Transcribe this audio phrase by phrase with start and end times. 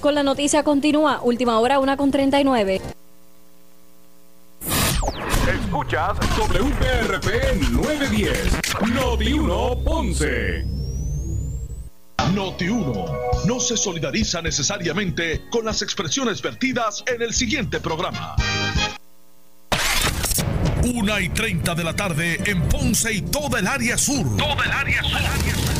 [0.00, 1.20] con la noticia continúa.
[1.22, 2.80] Última hora, una con 39.
[5.48, 10.64] Escuchas WPRP 910, Noti 1 Ponce.
[12.34, 13.04] Noti 1
[13.46, 18.36] no se solidariza necesariamente con las expresiones vertidas en el siguiente programa.
[20.94, 24.36] Una y 30 de la tarde en Ponce y toda el área sur.
[24.36, 25.79] Toda el área sur.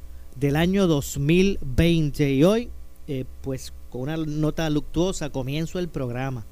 [0.35, 2.69] del año 2020 y hoy
[3.07, 6.45] eh, pues con una nota luctuosa comienzo el programa.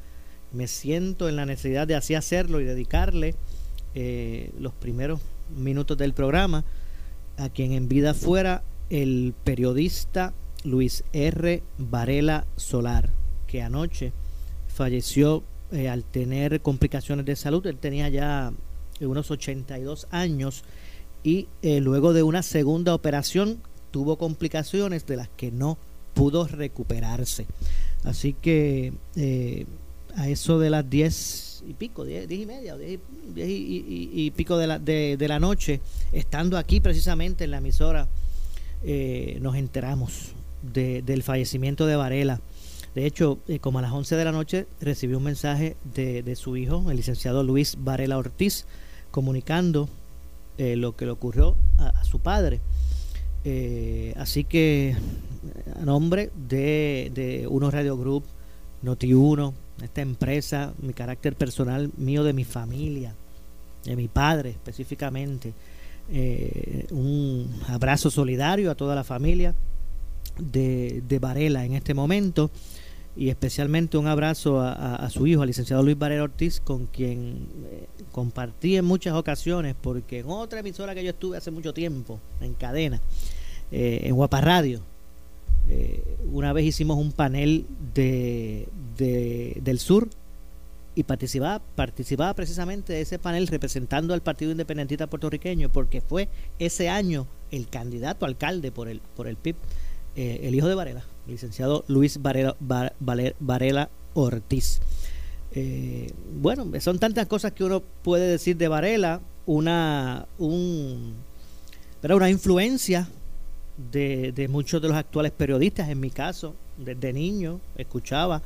[0.51, 3.35] Me siento en la necesidad de así hacerlo y dedicarle
[3.95, 5.21] eh, los primeros
[5.55, 6.65] minutos del programa
[7.37, 10.33] a quien en vida fuera el periodista
[10.63, 11.63] Luis R.
[11.77, 13.09] Varela Solar,
[13.47, 14.11] que anoche
[14.67, 17.65] falleció eh, al tener complicaciones de salud.
[17.67, 18.51] Él tenía ya
[18.99, 20.65] unos 82 años
[21.23, 23.61] y luego de una segunda operación
[23.91, 25.77] tuvo complicaciones de las que no
[26.13, 27.45] pudo recuperarse.
[28.03, 29.65] Así que eh,
[30.15, 32.99] a eso de las 10 y pico, 10, y media, 10,
[33.35, 38.07] y, pico de la, de, la noche, estando aquí precisamente en la emisora,
[38.83, 42.41] eh, nos enteramos del fallecimiento de Varela.
[42.95, 46.57] De hecho, eh, como a las 11 de la noche recibió un mensaje de, su
[46.57, 48.65] hijo, el licenciado Luis Varela Ortiz,
[49.11, 49.89] comunicando
[50.57, 52.59] lo que le ocurrió a su padre.
[53.45, 54.95] Eh, así que
[55.79, 58.25] a nombre de, de Uno Radio Group,
[58.83, 63.13] Noti1, esta empresa, mi carácter personal mío, de mi familia,
[63.85, 65.53] de mi padre específicamente,
[66.11, 69.53] eh, un abrazo solidario a toda la familia
[70.39, 72.49] de, de, Varela en este momento
[73.15, 77.87] y especialmente un abrazo a, su hijo, al licenciado Luis Varela Ortiz, con quien eh,
[78.11, 82.53] compartí en muchas ocasiones, porque en otra emisora que yo estuve hace mucho tiempo, en
[82.53, 83.01] cadena,
[83.71, 84.81] eh, en Guapa Radio,
[85.67, 88.67] eh, una vez hicimos un panel de,
[88.97, 90.09] del sur
[90.95, 96.27] y participaba, participaba precisamente de ese panel representando al Partido Independentista puertorriqueño, porque fue
[96.57, 99.55] ese año el candidato alcalde por el, por el PIB,
[100.15, 102.55] eh, el hijo de Varela, el licenciado Luis Varela,
[103.39, 104.81] Varela Ortiz.
[106.41, 111.15] bueno, son tantas cosas que uno puede decir de Varela, una, un,
[112.01, 113.07] pero una influencia
[113.91, 118.41] de, muchos de los actuales periodistas, en mi caso, desde niño, escuchaba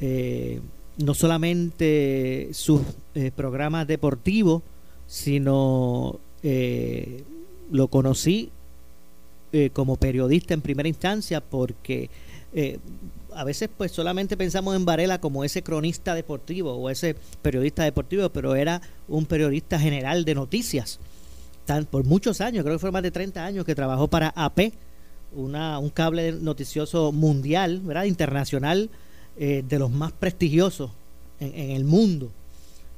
[0.00, 0.60] eh,
[0.98, 2.80] no solamente sus
[3.14, 4.62] eh, programas deportivos,
[5.06, 7.24] sino eh,
[7.70, 8.50] lo conocí
[9.72, 12.10] como periodista en primera instancia porque
[13.34, 18.28] a veces pues solamente pensamos en Varela como ese cronista deportivo o ese periodista deportivo,
[18.30, 20.98] pero era un periodista general de noticias
[21.90, 24.72] por muchos años, creo que fue más de 30 años que trabajó para AP,
[25.34, 28.04] una, un cable noticioso mundial, ¿verdad?
[28.04, 28.90] internacional,
[29.36, 30.90] eh, de los más prestigiosos
[31.40, 32.30] en, el mundo.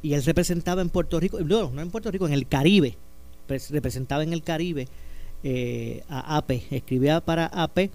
[0.02, 2.96] Y él representaba en Puerto Rico, no, no en Puerto Rico, en el Caribe,
[3.46, 4.88] pues, representaba en el Caribe
[5.48, 7.90] eh, a AP, escribía para AP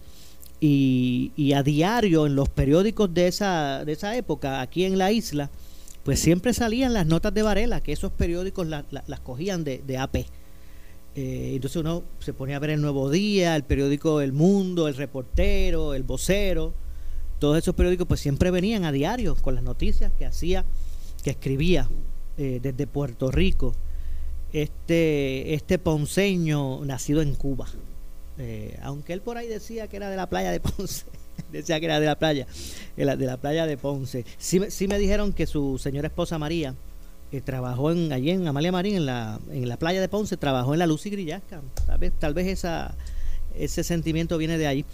[0.62, 5.50] y, a diario en los periódicos de esa, de esa época, aquí en la isla,
[6.06, 10.15] pues siempre salían las notas de Varela, que esos periódicos las cogían de, de AP.
[10.15, 14.95] Eh, entonces uno se ponía a ver el Nuevo Día, el periódico El Mundo, el
[14.95, 16.74] Reportero, el Vocero,
[17.39, 20.63] todos esos periódicos pues siempre venían a diario con las noticias que hacía,
[21.21, 21.89] que escribía
[22.38, 23.75] eh, desde Puerto Rico
[24.53, 27.68] este, este ponceño nacido en Cuba.
[28.38, 31.06] Eh, aunque él por ahí decía que era de la playa de Ponce,
[31.51, 32.48] decía que era de la playa,
[32.95, 34.25] de la, playa de Ponce.
[34.38, 36.75] Sí, sí me dijeron que su señora esposa María,
[37.39, 40.80] trabajó en, allí en Amalia Marín, en la, en la playa de Ponce, trabajó en
[40.80, 41.62] la Luz y Grillasca.
[41.86, 42.94] Tal vez, tal vez esa,
[43.56, 44.86] ese sentimiento viene de ahí.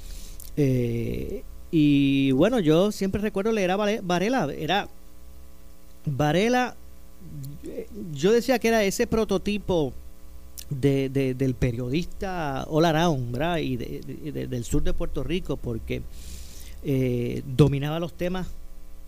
[0.56, 4.48] Eh, y bueno, yo siempre recuerdo leer a Varela.
[4.56, 4.88] Era
[6.06, 6.76] Varela,
[8.14, 9.94] yo decía que era ese prototipo
[10.70, 13.58] de, del periodista all around, ¿verdad?
[13.58, 16.02] Y del sur de Puerto Rico, porque
[16.84, 18.48] eh, dominaba los temas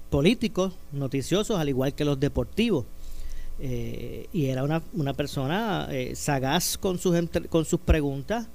[0.10, 2.86] políticos, noticiosos, al igual que los deportivos.
[3.62, 7.16] Eh, y era una, una persona eh, sagaz con sus,
[7.50, 8.48] con sus preguntas,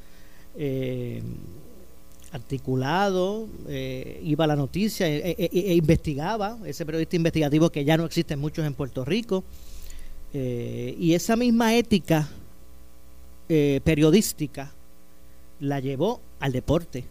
[2.34, 3.48] articulado,
[4.22, 8.40] iba a la noticia e, e, e, investigaba, ese periodista investigativo que ya no existen
[8.40, 9.44] muchos en Puerto Rico.
[10.32, 12.28] y esa misma ética
[13.84, 14.72] periodística
[15.60, 17.04] la llevó al deporte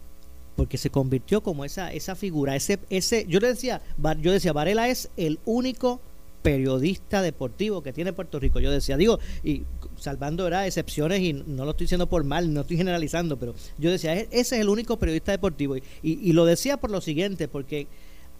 [0.56, 3.80] porque se convirtió como esa esa figura, ese ese yo le decía,
[4.20, 6.00] yo decía Varela es el único
[6.44, 8.60] periodista deportivo que tiene Puerto Rico.
[8.60, 9.62] Yo decía, digo, y
[9.98, 13.90] salvando era excepciones y no lo estoy diciendo por mal, no estoy generalizando, pero yo
[13.90, 15.76] decía, ese es el único periodista deportivo.
[16.02, 17.86] Y, lo decía por lo siguiente, porque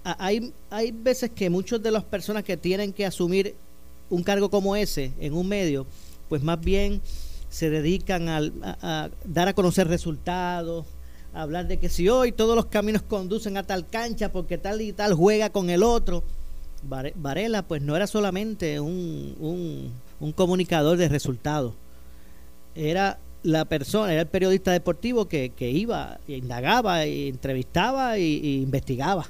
[0.05, 3.55] hay, hay veces que muchas de las personas que tienen que asumir
[4.11, 5.87] un cargo como ese en un medio,
[6.29, 7.01] pues más bien
[7.49, 8.43] se dedican a,
[8.83, 10.85] a dar a conocer resultados,
[11.33, 14.93] hablar de que si hoy todos los caminos conducen a tal cancha porque tal y
[14.93, 16.23] tal juega con el otro.
[16.87, 21.75] Varela pues no era solamente un, un, comunicador de resultados,
[22.75, 29.29] era la persona, era el periodista deportivo que, que iba, indagaba, entrevistaba e, investigaba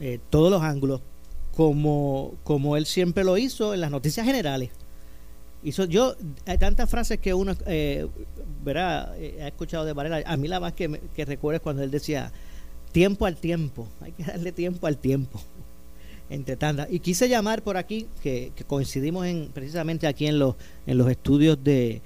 [0.00, 1.00] eh, todos los ángulos,
[1.56, 4.70] como, como él siempre lo hizo en las noticias generales.
[5.62, 6.14] Hizo, yo,
[6.46, 8.06] hay tantas frases que uno eh,
[8.62, 10.22] verá, eh, ha escuchado de Varela.
[10.26, 12.32] A mí la más que, que recuerdo es cuando él decía,
[12.92, 15.40] tiempo al tiempo, hay que darle tiempo al tiempo.
[16.30, 16.90] Entre tantas.
[16.90, 20.56] Y quise llamar por aquí, que, coincidimos en precisamente aquí en los,
[20.86, 22.00] en los estudios de,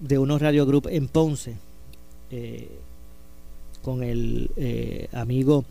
[0.00, 1.56] de unos Radio Group en Ponce,
[2.30, 2.70] eh,
[3.82, 4.50] con el
[5.12, 5.64] amigo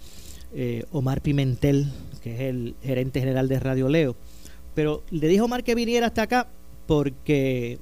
[0.91, 1.87] Omar Pimentel,
[2.21, 4.15] que es el gerente general de Radio Leo.
[4.75, 6.47] Pero le dijo Omar que viniera hasta acá
[6.87, 7.79] porque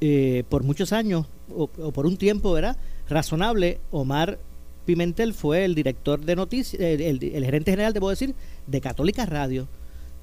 [0.00, 2.76] eh, por muchos años o, por un tiempo, ¿verdad?
[3.08, 4.38] Razonable, Omar
[4.86, 8.34] Pimentel fue el director de noticias, el, gerente general, debo decir,
[8.66, 9.68] de Católica Radio,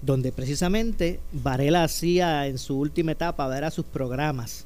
[0.02, 3.72] donde precisamente Varela hacía en su última etapa, ¿verdad?
[3.72, 4.66] sus programas.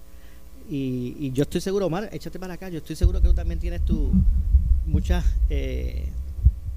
[0.70, 3.84] Y, yo estoy seguro, Omar, échate para acá, yo estoy seguro que tú también tienes
[3.84, 4.12] tu
[4.86, 6.10] muchas eh,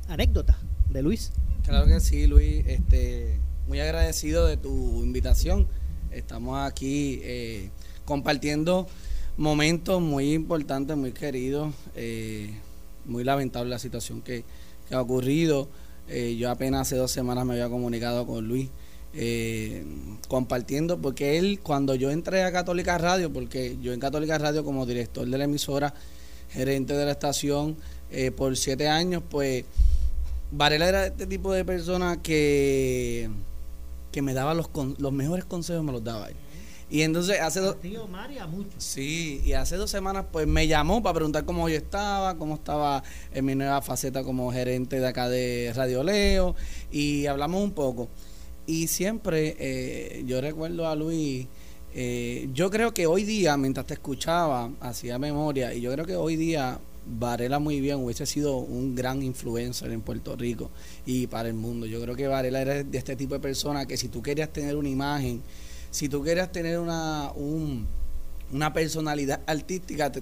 [0.08, 0.56] anécdotas
[0.88, 1.32] de Luis.
[1.64, 3.38] Claro que sí, Luis, este,
[3.68, 5.68] muy agradecido de tu invitación
[6.12, 7.70] Estamos aquí eh,
[8.04, 8.88] compartiendo
[9.36, 11.72] momentos muy importantes, muy queridos.
[11.94, 12.52] Eh,
[13.10, 14.44] muy lamentable la situación que,
[14.90, 15.68] ha ocurrido.
[16.08, 18.70] Eh, yo apenas hace dos semanas me había comunicado con Luis.
[20.28, 24.86] compartiendo, porque él, cuando yo entré a Católica Radio, porque yo en Católica Radio como
[24.86, 25.94] director de la emisora,
[26.50, 27.76] gerente de la estación
[28.36, 29.64] por siete años, pues
[30.50, 33.28] Varela era este tipo de persona que
[34.10, 34.68] que me daba los,
[34.98, 36.36] los mejores consejos, me los daba él.
[36.90, 37.80] Y entonces hace dos...
[37.80, 38.70] Tío María, mucho.
[38.78, 43.04] Sí, y hace dos semanas pues me llamó para preguntar cómo yo estaba, cómo estaba
[43.32, 46.56] en mi nueva faceta como gerente de acá de Radio Leo
[46.90, 48.08] y hablamos un poco.
[48.66, 51.46] Y siempre eh, yo recuerdo a Luis,
[51.94, 56.16] eh, yo creo que hoy día, mientras te escuchaba, hacía memoria, y yo creo que
[56.16, 60.70] hoy día Varela muy bien hubiese sido un gran influencer en Puerto Rico
[61.06, 61.86] y para el mundo.
[61.86, 64.76] Yo creo que Varela era de este tipo de persona que si tú querías tener
[64.76, 65.42] una imagen,
[65.90, 67.32] si tú querías tener una,
[68.52, 70.12] una personalidad artística,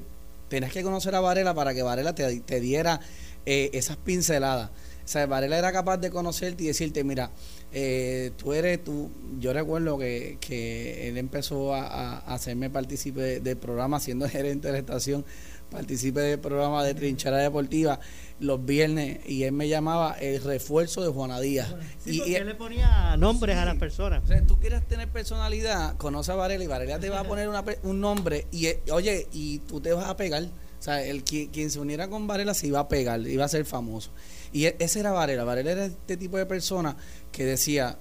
[0.48, 3.00] tenías que conocer a Varela para que Varela te, te diera
[3.46, 4.70] eh, esas pinceladas.
[5.04, 7.30] O sea, Varela era capaz de conocerte y decirte, mira,
[7.72, 9.10] eh, tú eres tú.
[9.40, 14.78] Yo recuerdo que, que él empezó a, hacerme partícipe del programa siendo gerente de la
[14.78, 15.24] estación
[15.70, 18.00] participé del programa de Trinchera Deportiva
[18.40, 21.74] los viernes y él me llamaba el refuerzo de Juana Díaz.
[22.06, 24.22] y, él le ponía nombres a las personas.
[24.24, 27.48] O sea, tú quieres tener personalidad, conoce a Varela y Varela te va a poner
[27.82, 30.44] un nombre y eh, oye, y tú te vas a pegar.
[30.44, 33.64] O sea, el, quien, se uniera con Varela se iba a pegar, iba a ser
[33.64, 34.10] famoso.
[34.52, 35.44] Y e, ese era Varela.
[35.44, 36.96] Varela era este tipo de persona
[37.32, 37.98] que decía,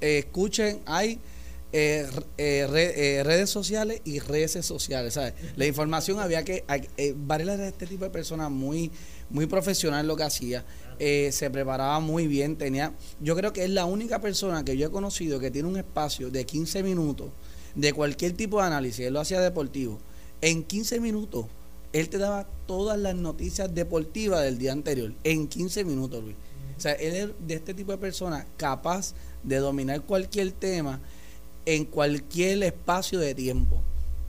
[0.00, 1.20] escuchen, hay
[1.74, 2.06] eh,
[2.36, 5.14] eh, eh, redes sociales y redes sociales.
[5.14, 5.32] ¿sabes?
[5.56, 6.64] La información había que.
[6.96, 8.90] Eh, Varela era este tipo de persona muy,
[9.32, 10.64] muy profesional lo que hacía.
[10.98, 12.56] se preparaba muy bien.
[12.56, 15.76] tenía Yo creo que es la única persona que yo he conocido que tiene un
[15.76, 17.30] espacio de 15 minutos
[17.74, 19.06] de cualquier tipo de análisis.
[19.06, 19.98] Él lo hacía deportivo.
[20.40, 21.46] En 15 minutos,
[21.92, 25.12] él te daba todas las noticias deportivas del día anterior.
[25.24, 26.36] En 15 minutos, Luis.
[26.76, 31.00] O sea, él es de este tipo de persona capaz de dominar cualquier tema
[31.64, 33.80] en cualquier espacio de tiempo.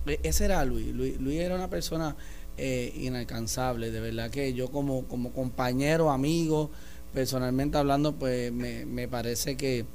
[0.06, 0.94] E, ese era Luis.
[0.94, 1.40] Luis.
[1.40, 2.16] era una persona
[2.58, 3.92] eh, inalcanzable.
[3.92, 6.70] De verdad que yo como, como compañero, amigo,
[7.14, 9.86] personalmente hablando, pues me, me parece que,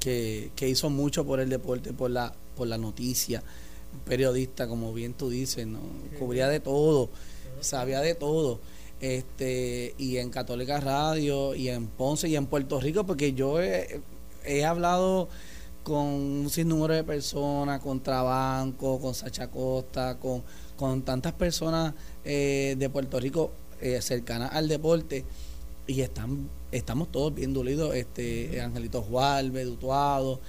[0.00, 3.42] que, que, hizo mucho por el deporte, por la, por la noticia.
[4.06, 5.80] periodista, como bien tú dices, ¿no?
[6.18, 7.10] cubría de todo,
[7.60, 8.60] sabía de todo.
[9.00, 14.00] Este, y en Católica Radio, y en Ponce, y en Puerto Rico, porque yo he,
[14.44, 15.28] he hablado
[15.82, 20.42] con un sinnúmero de personas, con Trabanco, con Sacha Costa, con,
[20.76, 25.24] con tantas personas eh, de Puerto Rico eh, cercanas al deporte
[25.86, 30.40] y están estamos todos bien dolidos, este Angelito Juárez, Dutuado.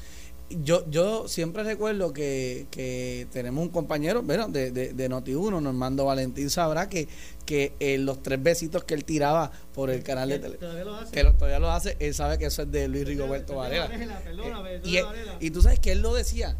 [0.49, 6.05] Yo, yo siempre recuerdo que, que tenemos un compañero bueno, de, de, de Noti1, Normando
[6.05, 7.07] Valentín, sabrá que,
[7.47, 10.71] que eh, los tres besitos que él tiraba por el canal de televisión,
[11.11, 13.89] que todavía lo hace, él sabe que eso es de Luis Rigoberto Varela.
[13.91, 16.55] Eh, y, y, tú sabes que él lo decía.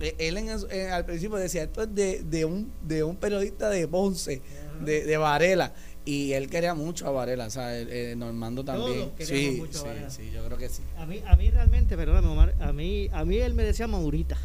[0.00, 3.68] Eh, él en, en, al principio decía, esto es de, de, un, de un periodista
[3.68, 4.42] de Ponce,
[4.80, 5.72] de, de Varela.
[6.06, 9.10] Y él quería mucho a Varela, o sea, eh, Normando también.
[9.18, 10.82] Sí, mucho sí, a sí, yo creo que sí.
[10.98, 14.36] A mí, a mí realmente, perdóname, Omar, a mí, a mí él me decía Maurita.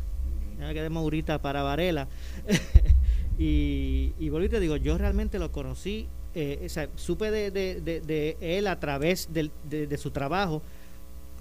[0.58, 2.08] Me quedé Maurita para Varela.
[3.38, 8.00] y, y te digo, yo realmente lo conocí, eh, o sea, supe de, de, de,
[8.02, 10.62] de, él a través de, de su trabajo,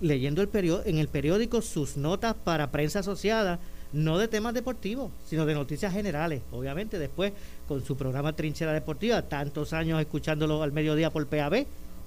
[0.00, 3.60] leyendo el periódico, en el periódico sus notas para prensa asociada
[3.92, 6.42] no de temas deportivos, sino de noticias generales.
[6.52, 7.32] Obviamente, después
[7.66, 11.66] con su programa Trinchera Deportiva, tantos años escuchándolo al mediodía por PAB,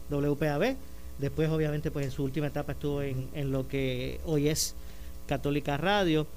[0.09, 0.75] WPAB.
[1.17, 4.75] Después, obviamente, pues en su última etapa estuvo en, en lo que hoy es
[5.27, 6.27] Católica Radio.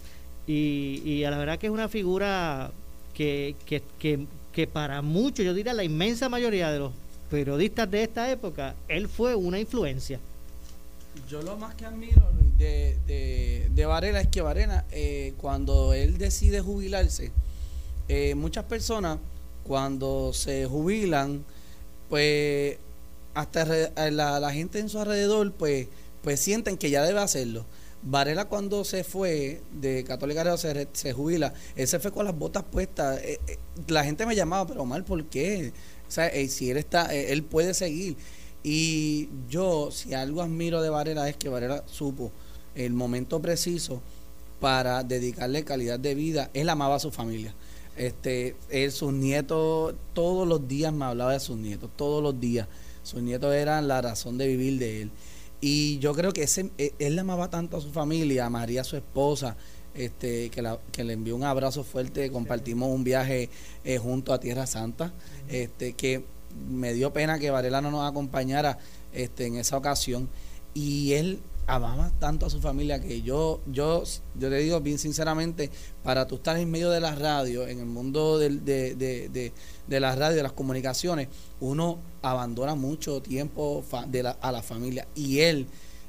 [0.47, 2.71] Y, y a la verdad que es una figura
[3.15, 6.93] que, que, que, que para muchos, yo diría la inmensa mayoría de los
[7.31, 10.21] periodistas de esta época, él fue una influencia.
[11.29, 16.19] Yo lo más que admiro de, de, de Varela es que Varela, eh, cuando él
[16.19, 17.33] decide jubilarse,
[18.09, 19.19] eh, muchas personas
[19.65, 21.45] cuando se jubilan,
[22.09, 22.77] pues
[23.35, 23.65] hasta
[24.11, 25.89] la, la, gente en su alrededor, pues,
[26.23, 27.65] pues sienten que ya debe hacerlo.
[28.07, 32.63] Varela cuando se fue de Católica se, se jubila, él se fue con las botas
[32.63, 33.19] puestas.
[33.23, 35.73] Eh, eh, la gente me llamaba, pero mal, ¿por qué?
[36.07, 38.17] O sea, eh, si él está, él puede seguir.
[38.65, 42.33] Y yo, si algo admiro de Varela es que Varela supo
[42.75, 44.01] el momento preciso
[44.59, 46.51] para dedicarle calidad de vida.
[46.55, 47.55] Él amaba a su familia.
[47.97, 52.67] Este, él, sus nietos, todos los días me hablaba de sus nietos, todos los días.
[53.03, 55.11] Sus nietos eran la razón de vivir de él.
[55.61, 58.97] Y yo creo que ese, e, él amaba tanto a su familia, a María, su
[58.97, 59.57] esposa,
[59.95, 63.51] este, que, la, que le envió un abrazo fuerte, compartimos un viaje
[63.85, 65.13] eh, junto a Tierra Santa,
[65.49, 66.25] este, que
[66.69, 68.79] me dio pena que Varela no nos acompañara
[69.13, 70.29] este, en esa ocasión.
[70.75, 74.03] Y él amaba tanto a su familia que yo, yo,
[74.35, 75.71] yo le digo bien sinceramente,
[76.03, 79.53] para tú estar en medio de la radio, en el mundo de, de, de,
[79.87, 81.29] de la radio, de las comunicaciones,
[81.61, 85.07] uno abandona mucho tiempo de la, a la familia.
[85.15, 85.67] Y él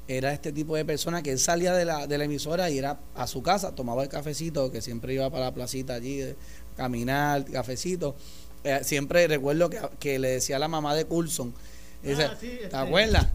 [0.08, 3.00] era este tipo de persona que él salía de la, de la emisora y era
[3.14, 6.22] a su casa, tomaba el cafecito, que siempre iba para la placita allí,
[6.76, 8.14] caminar, cafecito.
[8.66, 12.64] Eh, siempre recuerdo que, que, le decía a la mamá de Coulson, ah, sí, ¿te
[12.64, 13.28] este, acuerdas?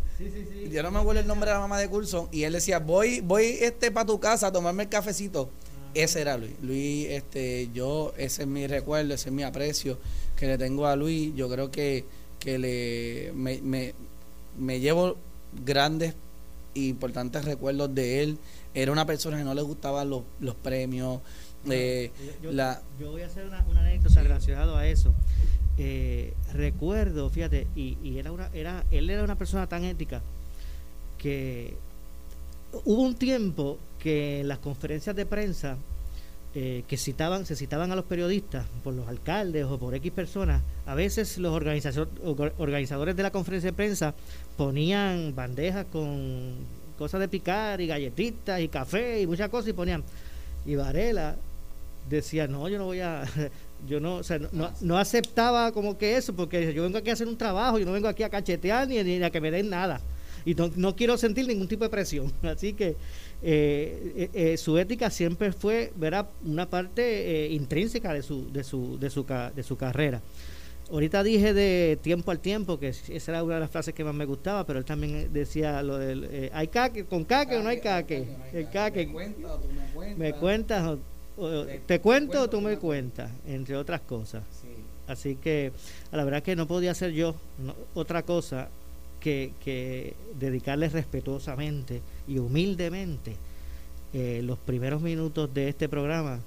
[0.70, 3.22] Yo no me acuerdo el nombre de la mamá de Curso y él decía, voy,
[3.22, 5.50] voy este para tu casa a tomarme el cafecito.
[5.94, 6.52] Ese era Luis.
[6.62, 9.98] Luis, este, yo, ese es mi recuerdo, ese es mi aprecio
[10.36, 11.34] que le tengo a Luis.
[11.34, 12.06] Yo creo que,
[12.40, 13.94] que le, me, me,
[14.58, 15.16] me llevo
[15.66, 16.14] grandes
[16.76, 18.38] e importantes recuerdos de él.
[18.74, 21.22] Era una persona que no le gustaban los, los premios.
[21.70, 25.14] Eh, yo, la, yo voy a hacer una, una anécdota relacionada a eso.
[25.78, 30.22] Eh, recuerdo, fíjate, y, y, era una, era, él era una persona tan ética
[31.18, 31.76] que
[32.86, 35.78] hubo un tiempo que en las conferencias de prensa
[36.54, 40.62] eh, que citaban, se citaban a los periodistas por los alcaldes o por X personas,
[40.86, 44.14] a veces los organizadores de la conferencia de prensa
[44.58, 46.56] ponían bandejas con
[46.98, 50.04] cosas de picar y galletitas y café y muchas cosas y ponían,
[50.66, 51.38] y Varela
[52.10, 53.24] decía, no, yo no voy a,
[53.88, 57.14] yo no, o sea, no, no, aceptaba como que eso, porque yo vengo aquí a
[57.14, 59.70] hacer un trabajo, yo no vengo aquí a cachetear ni, ni a que me den
[59.70, 60.02] nada.
[60.44, 62.32] Y no, no, quiero sentir ningún tipo de presión.
[62.44, 62.96] Así que
[63.44, 66.30] eh, eh, su ética siempre fue ¿verdad?
[66.44, 69.24] una parte eh, intrínseca de su, de, su, de, su,
[69.56, 70.22] de su carrera.
[70.92, 74.14] Ahorita dije de tiempo al tiempo, que esa era una de las frases que más
[74.14, 77.70] me gustaba, pero él también decía lo del, eh, ¿hay caque con caque, o no
[77.70, 78.28] hay caque?
[78.52, 79.08] El caque.
[79.08, 80.18] ¿Me tú me cuentas?
[80.18, 80.98] ¿Me cuentas
[81.88, 84.44] te, cuento o tú me cuentas, entre otras cosas.
[84.62, 84.68] Sí.
[85.08, 85.72] Así que
[86.12, 88.70] a la verdad que no podía hacer yo no, otra cosa
[89.20, 93.36] que, que, dedicarle respetuosamente y humildemente
[94.14, 96.40] eh, los primeros minutos de este programa.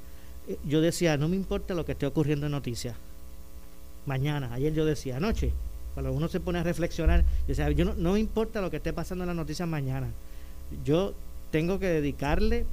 [0.48, 2.96] Eh, yo decía, no me importa lo que esté ocurriendo en noticias.
[4.06, 4.52] mañana.
[4.52, 5.52] Ayer yo decía, anoche,
[5.94, 8.78] cuando uno se pone a reflexionar, yo decía, yo no, no me importa lo que
[8.78, 10.08] esté pasando en las noticias mañana.
[10.84, 11.14] Yo
[11.50, 12.66] tengo que dedicarle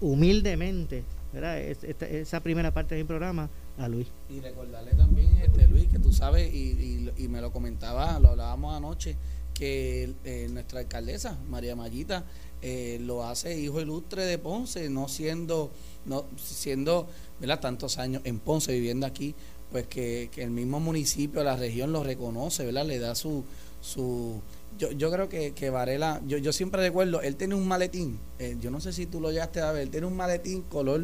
[0.00, 4.08] humildemente esa primera parte de mi programa a Luis.
[4.30, 8.76] Y recordarle también, este, Luis, que tú sabes, y, y, me lo comentaba, lo hablábamos
[8.76, 9.16] anoche,
[9.54, 12.24] que eh, nuestra alcaldesa, María Mayita,
[12.62, 15.70] eh, lo hace hijo ilustre de Ponce, no siendo,
[16.06, 17.08] no siendo
[17.40, 17.60] ¿verdad?
[17.60, 19.34] tantos años en Ponce, viviendo aquí,
[19.70, 22.86] pues que, el mismo municipio, la región lo reconoce, ¿verdad?
[22.86, 23.44] Le da su...
[23.80, 24.40] su
[24.76, 28.56] yo, yo creo que, que Varela, yo, yo siempre recuerdo, él tiene un maletín, eh,
[28.60, 31.00] yo no sé si tú lo llegaste a ver, él tiene un maletín color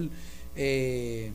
[0.57, 1.33] eh,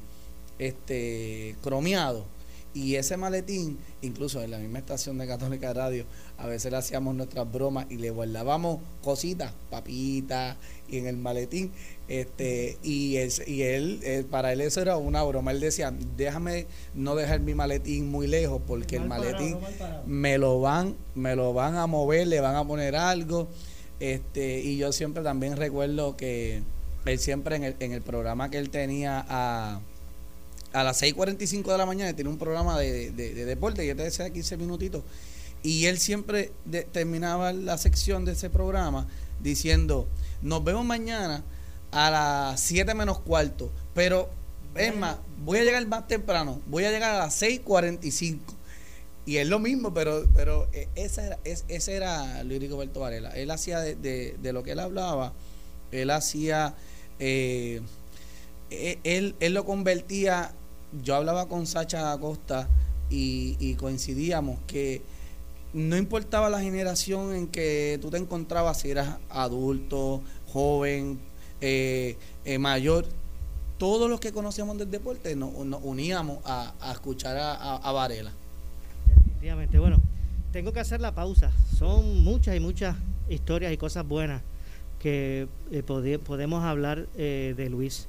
[0.58, 2.26] este cromeado
[2.74, 6.06] y ese maletín, incluso en la misma estación de Católica Radio,
[6.38, 10.56] a veces le hacíamos nuestras bromas y le guardábamos cositas, papitas,
[10.88, 11.72] y en el maletín.
[12.10, 15.52] Este Y, y él, eh, para él eso era una broma.
[15.52, 19.58] Él decía, déjame no dejar mi maletín muy lejos, porque el maletín
[20.06, 23.48] me lo van, me lo van a mover, le van a poner algo.
[24.00, 26.62] este Y yo siempre también recuerdo que
[27.06, 29.80] él siempre en el, en el programa que él tenía a
[30.74, 34.32] a las 6.45 de la mañana tiene un programa de, de, deporte y este de
[34.32, 35.04] 15 minutitos.
[35.64, 36.52] Y él siempre
[36.92, 39.08] terminaba la sección de ese programa
[39.42, 40.08] diciendo,
[40.42, 41.44] nos vemos mañana
[41.92, 44.30] a las 7 menos cuarto, pero
[44.76, 48.40] es más, voy a llegar más temprano, voy a llegar a las 6.45.
[49.26, 53.30] Y es lo mismo, pero pero eh, esa era, ese era Luis Rigoberto Varela.
[53.32, 55.34] Él hacía de, de, lo que él hablaba,
[55.92, 56.74] él hacía,
[57.20, 57.82] eh,
[58.72, 60.56] e, él, él lo convertía
[61.04, 62.68] yo hablaba con Sacha Acosta
[63.10, 65.02] y, coincidíamos que
[65.74, 71.20] no importaba la generación en que tú te encontrabas, si eras adulto, joven,
[71.62, 73.06] eh, eh, mayor,
[73.78, 78.32] todos los que conocíamos del deporte nos, uníamos a, escuchar a, Varela.
[79.08, 80.02] Definitivamente, bueno,
[80.52, 81.52] tengo que hacer la pausa.
[81.78, 82.96] Son muchas y muchas
[83.30, 84.42] historias y cosas buenas
[85.00, 88.08] que eh, podemos hablar de Luis.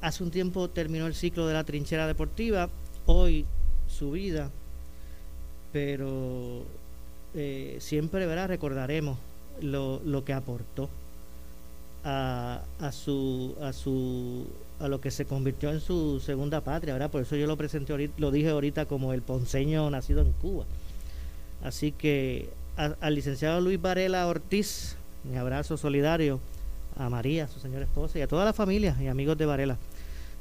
[0.00, 2.68] Hace un tiempo terminó el ciclo de la trinchera deportiva,
[3.06, 3.44] hoy
[3.88, 4.50] su vida,
[5.72, 6.64] pero
[7.78, 8.48] siempre ¿verdad?
[8.48, 9.18] recordaremos
[9.60, 10.88] lo que aportó
[12.04, 12.62] a,
[12.92, 14.46] su, a, su,
[14.78, 17.10] a lo que se convirtió en su segunda patria, ¿verdad?
[17.10, 20.66] por eso yo lo presenté ahorita, lo dije ahorita como el ponceño nacido en Cuba.
[21.62, 26.40] Así que al licenciado Luis Varela Ortiz, mi abrazo solidario
[26.96, 29.78] a María, su señora esposa, y a toda la familia y amigos de Varela.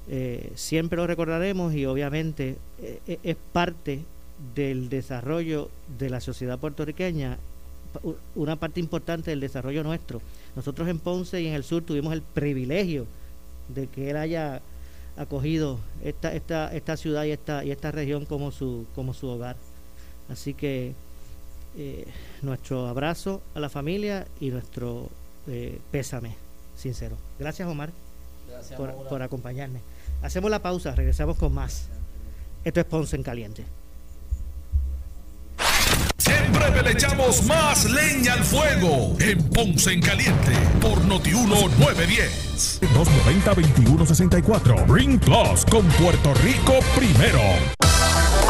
[0.10, 4.04] Eh, siempre lo recordaremos y obviamente eh, es parte
[4.54, 7.38] del desarrollo de la sociedad puertorriqueña,
[8.36, 10.22] una parte importante del desarrollo nuestro.
[10.56, 13.08] Nosotros en Ponce y en el sur tuvimos el privilegio
[13.70, 14.62] de que él haya
[15.18, 19.56] acogido esta, esta, esta ciudad y esta, y esta región como su, como su hogar.
[20.30, 20.94] Así que
[22.42, 25.10] nuestro abrazo a la familia y nuestro
[25.92, 26.36] pésame
[26.76, 27.18] sincero.
[27.40, 27.92] Gracias, Omar,
[29.10, 29.82] por, acompañarme.
[30.22, 31.90] Hacemos la pausa, regresamos con más.
[32.64, 33.66] Esto es Ponce en Caliente.
[36.72, 42.82] Le echamos más leña al fuego en Ponce en Caliente por Notiuno 910.
[42.82, 44.88] 290-2164.
[44.88, 47.83] Ring Plus con Puerto Rico primero.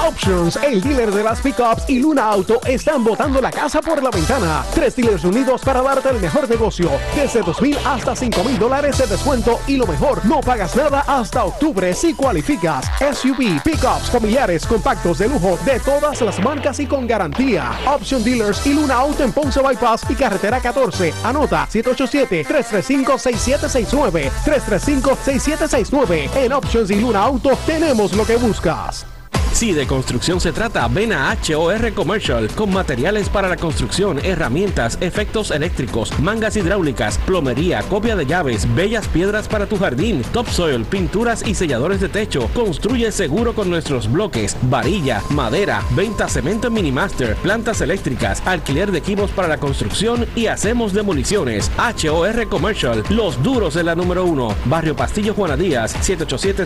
[0.08, 4.10] Options, el dealer de las pickups y Luna Auto están botando la casa por la
[4.10, 4.66] ventana.
[4.74, 6.90] Tres dealers unidos para darte el mejor negocio.
[7.16, 11.06] Desde dos mil hasta cinco mil dólares de descuento y lo mejor, no pagas nada
[11.08, 12.86] hasta octubre si cualificas.
[13.00, 17.72] SUV, pickups, familiares, compactos de lujo de todas las marcas y con garantía.
[17.88, 21.14] Option Dealers y Luna Auto en Ponce Bypass y Carretera 14.
[21.24, 24.30] Anota 787-335-6769.
[24.46, 26.30] 335-6769.
[26.36, 29.06] En Options y Luna Auto tenemos lo que buscas.
[29.54, 34.98] Si de construcción se trata, ven a HOR Commercial con materiales para la construcción, herramientas,
[35.00, 41.46] efectos eléctricos, mangas hidráulicas, plomería, copia de llaves, bellas piedras para tu jardín, topsoil, pinturas
[41.46, 42.50] y selladores de techo.
[42.56, 48.98] Construye seguro con nuestros bloques, varilla, madera, venta cemento en Minimaster, plantas eléctricas, alquiler de
[48.98, 51.70] equipos para la construcción y hacemos demoliciones.
[51.78, 54.56] HOR Commercial, los duros de la número uno.
[54.66, 56.66] Barrio Pastillo Juana Díaz, 787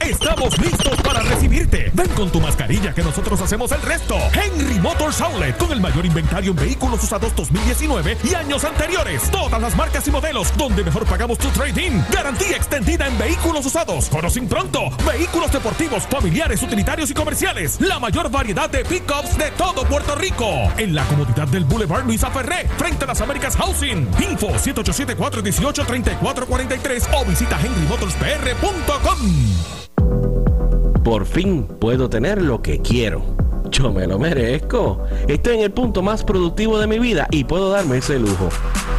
[0.00, 1.90] Estamos listos para recibirte.
[1.94, 4.16] Ven con tu mascarilla que nosotros hacemos el resto.
[4.32, 9.30] Henry Motors Outlet con el mayor inventario en vehículos usados 2019 y años anteriores.
[9.30, 12.02] Todas las marcas y modelos donde mejor pagamos tu trading.
[12.10, 14.08] Garantía extendida en vehículos usados.
[14.08, 14.90] Conocen pronto.
[15.06, 17.80] Vehículos deportivos, familiares, utilitarios y comerciales.
[17.80, 20.70] La mayor variedad de pickups de todo Puerto Rico.
[20.76, 24.08] En la comodidad del Boulevard Luisa Ferré, frente a las Américas Housing.
[24.30, 29.93] Info 787-418-3443 o visita henrymotorspr.com.
[31.04, 33.22] Por fin puedo tener lo que quiero.
[33.70, 35.04] Yo me lo merezco.
[35.28, 38.48] Estoy en el punto más productivo de mi vida y puedo darme ese lujo.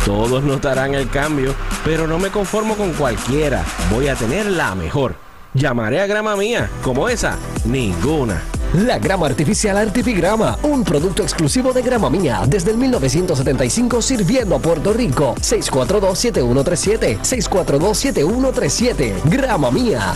[0.06, 3.66] Todos notarán el cambio, pero no me conformo con cualquiera.
[3.92, 5.16] Voy a tener la mejor.
[5.56, 8.40] Llamaré a grama mía, como esa, ninguna.
[8.74, 14.60] La grama artificial Artifigrama, un producto exclusivo de Grama Mía desde el 1975 sirviendo a
[14.60, 15.34] Puerto Rico.
[15.40, 20.14] 642-7137, 642-7137, Grama Mía.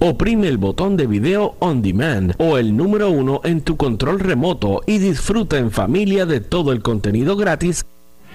[0.00, 4.82] Oprime el botón de video on demand o el número uno en tu control remoto
[4.86, 7.84] y disfruta en familia de todo el contenido gratis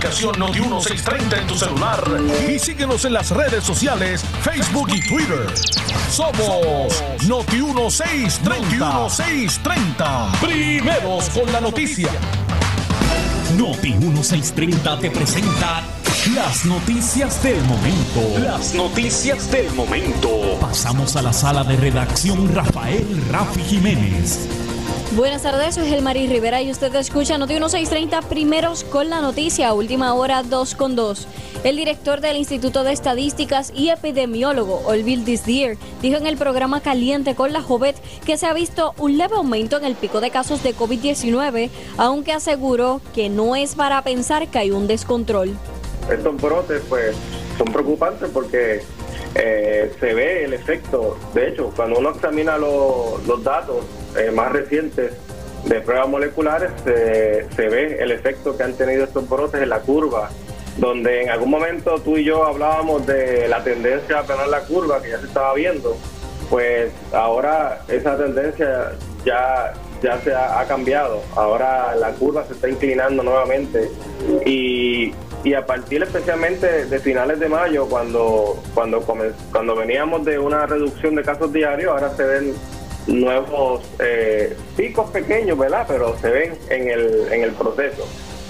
[0.00, 2.04] Noti1630 en tu celular
[2.48, 5.46] y síguenos en las redes sociales, Facebook y Twitter.
[6.10, 8.78] Somos Noti1630.
[8.78, 10.40] Noti1630.
[10.40, 12.10] Primeros con la noticia.
[13.56, 15.82] Noti 1630 te presenta
[16.34, 18.38] las noticias del momento.
[18.40, 20.58] Las noticias del momento.
[20.60, 24.65] Pasamos a la sala de redacción Rafael Rafi Jiménez.
[25.12, 30.12] Buenas tardes, soy Gelmarí Rivera y usted escucha Noti 1630 primeros con la noticia, última
[30.14, 31.28] hora 2 con 2.
[31.64, 37.34] El director del Instituto de Estadísticas y epidemiólogo, Olvil Disdier, dijo en el programa Caliente
[37.34, 40.62] con la Jovet que se ha visto un leve aumento en el pico de casos
[40.62, 45.56] de COVID-19, aunque aseguró que no es para pensar que hay un descontrol.
[46.10, 47.16] Estos brotes pues
[47.56, 48.82] son preocupantes porque
[49.36, 53.76] eh, se ve el efecto, de hecho, cuando uno examina lo- los datos
[54.18, 55.12] eh, más recientes
[55.64, 60.30] de pruebas moleculares, se- ve el efecto que han tenido estos brotes en la curva,
[60.76, 65.02] donde en algún momento tú y yo hablábamos de la tendencia a aplanar la curva
[65.02, 65.96] que ya se estaba viendo,
[66.50, 68.92] pues ahora esa tendencia
[69.24, 73.90] ya, ya se ha, cambiado, ahora la curva se está inclinando nuevamente
[74.44, 79.00] y, y a partir especialmente de finales de mayo, cuando, cuando,
[79.50, 82.54] cuando veníamos de una reducción de casos diarios, ahora se ven
[83.06, 85.84] nuevos eh, picos pequeños, ¿verdad?
[85.88, 88.06] Pero se ven en el, en el proceso.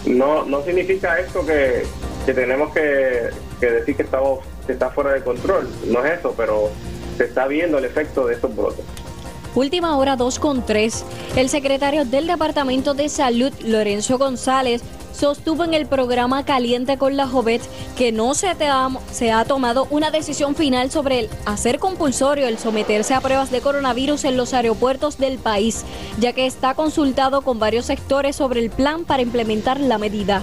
[0.07, 1.83] No, no significa esto que,
[2.25, 6.35] que tenemos que, que decir que, estamos, que está fuera de control, no es eso,
[6.37, 6.71] pero
[7.17, 8.85] se está viendo el efecto de estos brotes.
[9.57, 11.05] Última hora 2 con 3.
[11.35, 14.83] El secretario del Departamento de Salud, Lorenzo González,
[15.15, 17.63] sostuvo en el programa Caliente con la Jovet
[17.97, 22.47] que no se, te ha, se ha tomado una decisión final sobre el hacer compulsorio
[22.47, 25.87] el someterse a pruebas de coronavirus en los aeropuertos del país,
[26.19, 30.43] ya que está consultado con varios sectores sobre el plan para implementar la medida.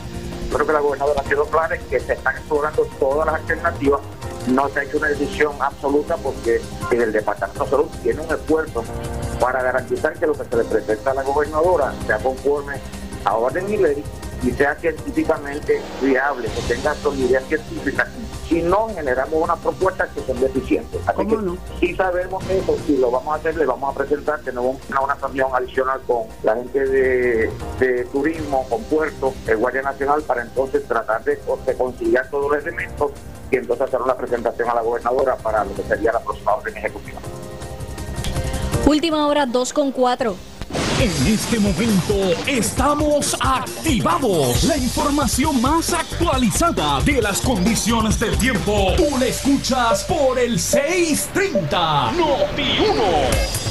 [0.52, 4.02] Creo que la gobernadora ha sido clara en que se están explorando todas las alternativas.
[4.47, 8.32] No se ha hecho una decisión absoluta porque en el Departamento de Salud tiene un
[8.32, 8.84] esfuerzo
[9.39, 12.75] para garantizar que lo que se le presenta a la gobernadora sea conforme
[13.25, 14.03] a orden y ley
[14.43, 18.08] y sea científicamente viable, que tenga solidez científica.
[18.47, 20.99] Si no, generamos unas propuestas que son deficientes.
[21.08, 21.38] Así que
[21.79, 25.15] si sabemos eso, si lo vamos a hacer, le vamos a presentar, tenemos una, una
[25.15, 30.84] reunión adicional con la gente de, de turismo, con puertos, el Guardia Nacional, para entonces
[30.86, 33.12] tratar de, de conciliar todos los elementos
[33.53, 36.75] y entonces hacer una presentación a la gobernadora para lo que sería la próxima orden
[36.75, 37.19] ejecutiva.
[38.87, 40.35] Última hora 2 con 4.
[40.99, 42.13] En este momento
[42.47, 44.63] estamos activados.
[44.63, 48.93] La información más actualizada de las condiciones del tiempo.
[48.97, 53.62] Tú la escuchas por el 630 Noti 1.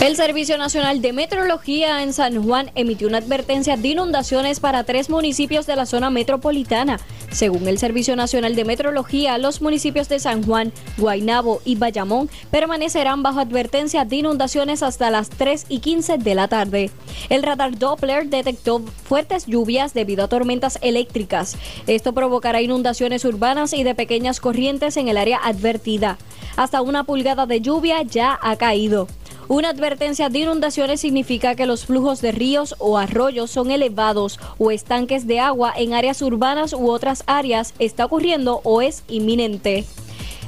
[0.00, 5.10] El Servicio Nacional de Meteorología en San Juan emitió una advertencia de inundaciones para tres
[5.10, 6.98] municipios de la zona metropolitana.
[7.30, 13.22] Según el Servicio Nacional de Meteorología, los municipios de San Juan, Guaynabo y Bayamón permanecerán
[13.22, 16.90] bajo advertencia de inundaciones hasta las 3 y 15 de la tarde.
[17.28, 21.58] El radar Doppler detectó fuertes lluvias debido a tormentas eléctricas.
[21.86, 26.16] Esto provocará inundaciones urbanas y de pequeñas corrientes en el área advertida.
[26.56, 29.06] Hasta una pulgada de lluvia ya ha caído.
[29.50, 34.70] Una advertencia de inundaciones significa que los flujos de ríos o arroyos son elevados o
[34.70, 39.84] estanques de agua en áreas urbanas u otras áreas está ocurriendo o es inminente.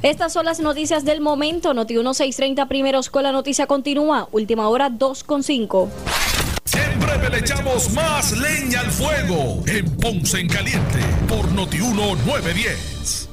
[0.03, 1.73] Estas son las noticias del momento.
[1.73, 4.29] Noti 1630 primeros con la noticia continúa.
[4.31, 5.89] Última hora 2.5.
[6.63, 13.32] Siempre le echamos más leña al fuego en Ponce en Caliente por Noti 910.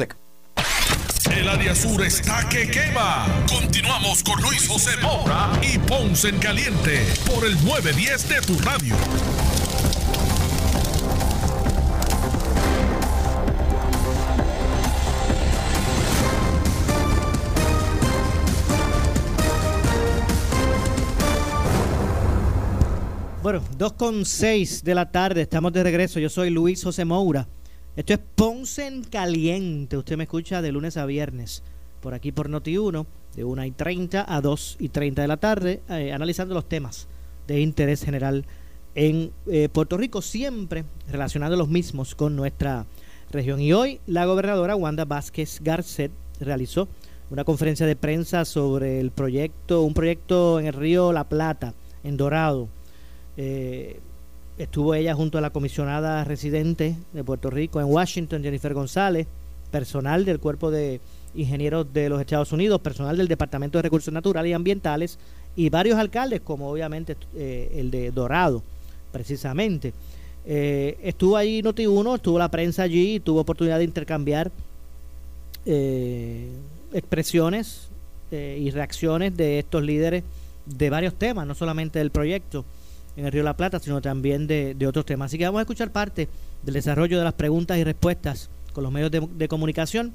[1.31, 3.25] El área sur está que quema.
[3.47, 8.95] Continuamos con Luis José Moura y Ponce en Caliente por el 910 de tu radio.
[23.41, 26.19] Bueno, 2.6 de la tarde, estamos de regreso.
[26.19, 27.47] Yo soy Luis José Moura.
[27.93, 29.97] Esto es Ponce en Caliente.
[29.97, 31.61] Usted me escucha de lunes a viernes
[31.99, 35.81] por aquí por Noti1, de 1 y 30 a 2 y 30 de la tarde,
[35.89, 37.09] eh, analizando los temas
[37.47, 38.45] de interés general
[38.95, 42.85] en eh, Puerto Rico, siempre relacionando los mismos con nuestra
[43.29, 43.59] región.
[43.59, 46.87] Y hoy la gobernadora Wanda Vázquez Garcet realizó
[47.29, 51.73] una conferencia de prensa sobre el proyecto, un proyecto en el río La Plata,
[52.05, 52.69] en Dorado.
[53.35, 53.99] Eh,
[54.57, 59.27] Estuvo ella junto a la comisionada residente de Puerto Rico en Washington, Jennifer González,
[59.71, 60.99] personal del Cuerpo de
[61.33, 65.17] Ingenieros de los Estados Unidos, personal del Departamento de Recursos Naturales y Ambientales
[65.55, 68.61] y varios alcaldes, como obviamente eh, el de Dorado,
[69.11, 69.93] precisamente.
[70.45, 74.51] Eh, estuvo ahí Noti1, estuvo la prensa allí, tuvo oportunidad de intercambiar
[75.65, 76.49] eh,
[76.93, 77.87] expresiones
[78.31, 80.23] y reacciones de estos líderes
[80.65, 82.63] de varios temas, no solamente del proyecto
[83.21, 85.27] en el Río La Plata, sino también de, otros temas.
[85.27, 86.27] Así que vamos a escuchar parte
[86.63, 90.11] del desarrollo de las preguntas y respuestas con los medios de, comunicación.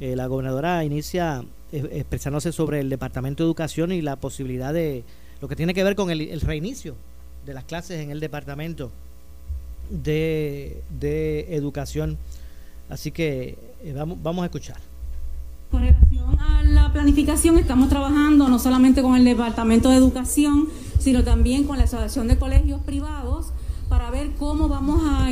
[0.00, 5.02] Eh, la gobernadora inicia eh, expresándose sobre el Departamento de Educación y la posibilidad de
[5.40, 6.94] lo que tiene que ver con el, reinicio
[7.44, 8.92] de las clases en el Departamento
[9.90, 10.84] de,
[11.50, 12.18] Educación.
[12.88, 14.76] Así que eh, vamos, vamos a escuchar.
[15.72, 20.68] Con relación a la planificación, estamos trabajando no solamente con el Departamento de Educación,
[21.08, 23.46] sino también con la Asociación de Colegios Privados
[23.88, 25.30] para ver cómo vamos a,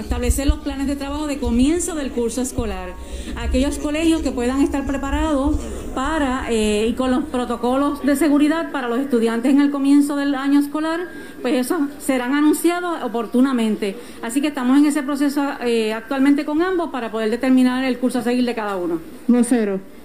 [0.00, 2.88] establecer los planes de trabajo de comienzo del curso escolar.
[3.36, 5.56] Aquellos colegios que puedan estar preparados
[5.94, 10.34] para eh, y con los protocolos de seguridad para los estudiantes en el comienzo del
[10.34, 11.06] año escolar,
[11.40, 13.96] pues esos serán anunciados oportunamente.
[14.22, 18.18] Así que estamos en ese proceso eh, actualmente con ambos para poder determinar el curso
[18.18, 18.98] a seguir de cada uno.
[19.28, 19.99] Vocero.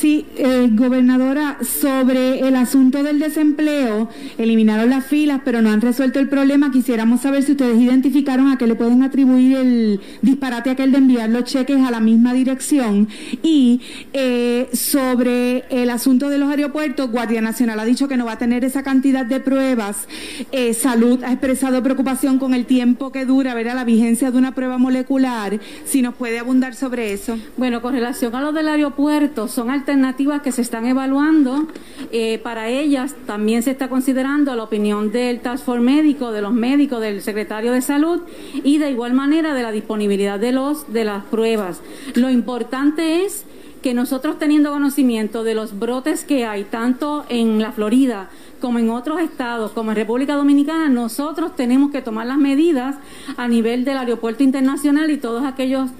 [0.00, 4.08] Sí, eh, gobernadora, sobre el asunto del desempleo,
[4.38, 6.70] eliminaron las filas, pero no han resuelto el problema.
[6.72, 11.28] Quisiéramos saber si ustedes identificaron a qué le pueden atribuir el disparate aquel de enviar
[11.28, 13.08] los cheques a la misma dirección.
[13.42, 13.82] Y
[14.14, 18.38] eh, sobre el asunto de los aeropuertos, Guardia Nacional ha dicho que no va a
[18.38, 20.08] tener esa cantidad de pruebas.
[20.50, 24.38] Eh, Salud ha expresado preocupación con el tiempo que dura, ver a la vigencia de
[24.38, 25.60] una prueba molecular.
[25.84, 27.38] Si nos puede abundar sobre eso.
[27.58, 31.66] Bueno, con relación a lo del aeropuerto, son alternativas alternativas que se están evaluando.
[32.12, 36.52] Eh, para ellas también se está considerando la opinión del Task Force médico, de los
[36.52, 38.20] médicos, del secretario de Salud
[38.62, 41.80] y de igual manera de la disponibilidad de, los, de las pruebas.
[42.14, 43.44] Lo importante es
[43.82, 48.28] que nosotros teniendo conocimiento de los brotes que hay, tanto en la Florida
[48.60, 52.96] como en otros estados, como en República Dominicana, nosotros tenemos que tomar las medidas
[53.36, 55.90] a nivel del aeropuerto internacional y todos aquellos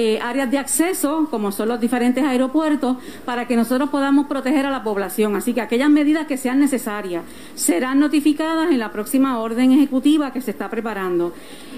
[0.00, 4.70] eh, áreas de acceso, como son los diferentes aeropuertos, para que nosotros podamos proteger a
[4.70, 5.34] la población.
[5.34, 7.24] Así que aquellas medidas que sean necesarias
[7.56, 11.32] serán notificadas en la próxima orden ejecutiva que se está preparando.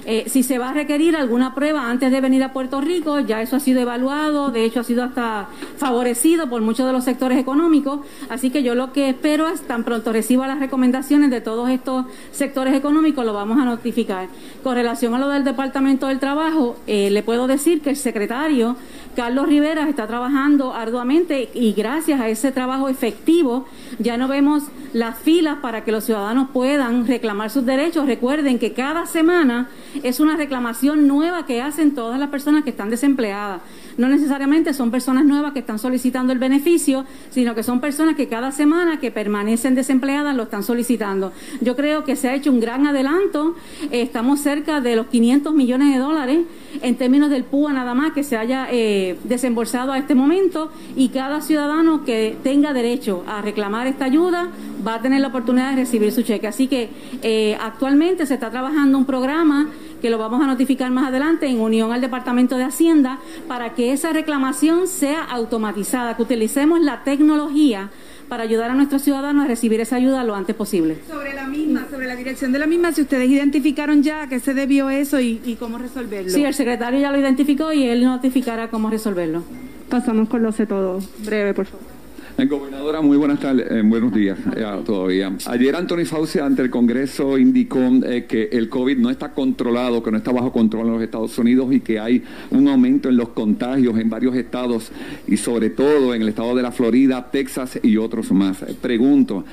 [0.04, 3.40] Eh, si se va a requerir alguna prueba antes de venir a Puerto Rico, ya
[3.40, 7.38] eso ha sido evaluado, de hecho ha sido hasta favorecido por muchos de los sectores
[7.38, 11.70] económicos, así que yo lo que espero es tan pronto reciba las recomendaciones de todos
[11.70, 14.28] estos sectores económicos, lo vamos a notificar.
[14.62, 18.76] Con relación a lo del Departamento del Trabajo, eh, le puedo decir que el secretario
[19.16, 23.66] Carlos Rivera está trabajando arduamente y gracias a ese trabajo efectivo
[23.98, 28.06] ya no vemos las filas para que los ciudadanos puedan reclamar sus derechos.
[28.06, 29.68] Recuerden que cada semana
[30.02, 33.60] es una reclamación nueva que hacen todas las personas que están desempleadas.
[34.00, 38.28] No necesariamente son personas nuevas que están solicitando el beneficio, sino que son personas que
[38.28, 41.34] cada semana que permanecen desempleadas lo están solicitando.
[41.60, 43.56] Yo creo que se ha hecho un gran adelanto.
[43.90, 46.38] Estamos cerca de los 500 millones de dólares
[46.80, 51.10] en términos del PUA nada más que se haya eh, desembolsado a este momento y
[51.10, 54.48] cada ciudadano que tenga derecho a reclamar esta ayuda
[54.86, 56.46] va a tener la oportunidad de recibir su cheque.
[56.46, 56.88] Así que
[57.22, 59.68] eh, actualmente se está trabajando un programa
[60.00, 63.92] que lo vamos a notificar más adelante en unión al Departamento de Hacienda para que
[63.92, 67.90] esa reclamación sea automatizada, que utilicemos la tecnología
[68.28, 70.98] para ayudar a nuestros ciudadanos a recibir esa ayuda lo antes posible.
[71.08, 74.38] Sobre la misma, sobre la dirección de la misma, si ustedes identificaron ya a qué
[74.38, 76.30] se debió eso y, y cómo resolverlo.
[76.30, 79.42] Sí, el secretario ya lo identificó y él notificará cómo resolverlo.
[79.88, 81.00] Pasamos con lo sé todo.
[81.24, 81.99] Breve, por favor.
[82.48, 85.32] Gobernadora, muy buenas tardes, eh, buenos días eh, todavía.
[85.46, 90.10] Ayer Anthony Fauci ante el Congreso indicó eh, que el COVID no está controlado, que
[90.10, 93.30] no está bajo control en los Estados Unidos y que hay un aumento en los
[93.30, 94.90] contagios en varios estados
[95.26, 98.64] y sobre todo en el estado de la Florida, Texas y otros más.
[98.80, 99.44] Pregunto,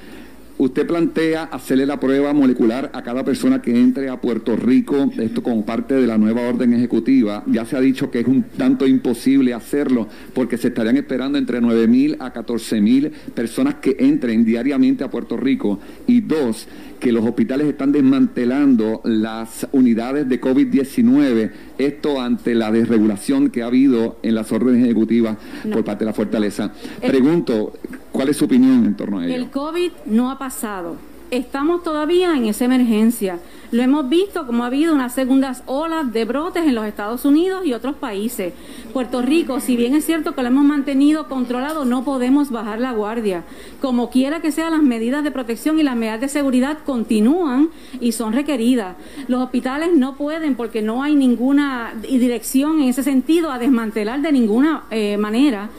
[0.60, 5.43] Usted plantea hacerle la prueba molecular a cada persona que entre a Puerto Rico, esto
[5.43, 7.43] como parte de la nueva orden ejecutiva.
[7.46, 11.62] Ya se ha dicho que es un tanto imposible hacerlo porque se estarían esperando entre
[11.62, 15.80] 9 mil a 14 mil personas que entren diariamente a Puerto Rico.
[16.08, 16.67] Y dos,
[17.00, 23.67] que los hospitales están desmantelando las unidades de COVID-19, esto ante la desregulación que ha
[23.67, 25.38] habido en las órdenes ejecutivas
[25.72, 26.74] por parte de la fortaleza.
[27.06, 27.74] Pregunto,
[28.18, 29.36] ¿cuál es su opinión en torno a ello?
[29.36, 30.96] El COVID no ha pasado.
[31.30, 33.40] Estamos todavía en esa emergencia.
[33.72, 37.66] Lo hemos visto como ha habido unas segundas olas de brotes en los Estados Unidos
[37.66, 38.54] y otros países.
[38.94, 42.94] Puerto Rico, si bien es cierto que lo hemos mantenido controlado, no podemos bajar la
[42.94, 43.44] guardia.
[43.82, 48.14] Como quiera que sean las medidas de protección y las medidas de seguridad continúan y
[48.14, 48.96] son requeridas.
[49.28, 54.32] Los hospitales no pueden, porque no hay ninguna dirección en ese sentido, a desmantelar de
[54.32, 55.70] ninguna eh, manera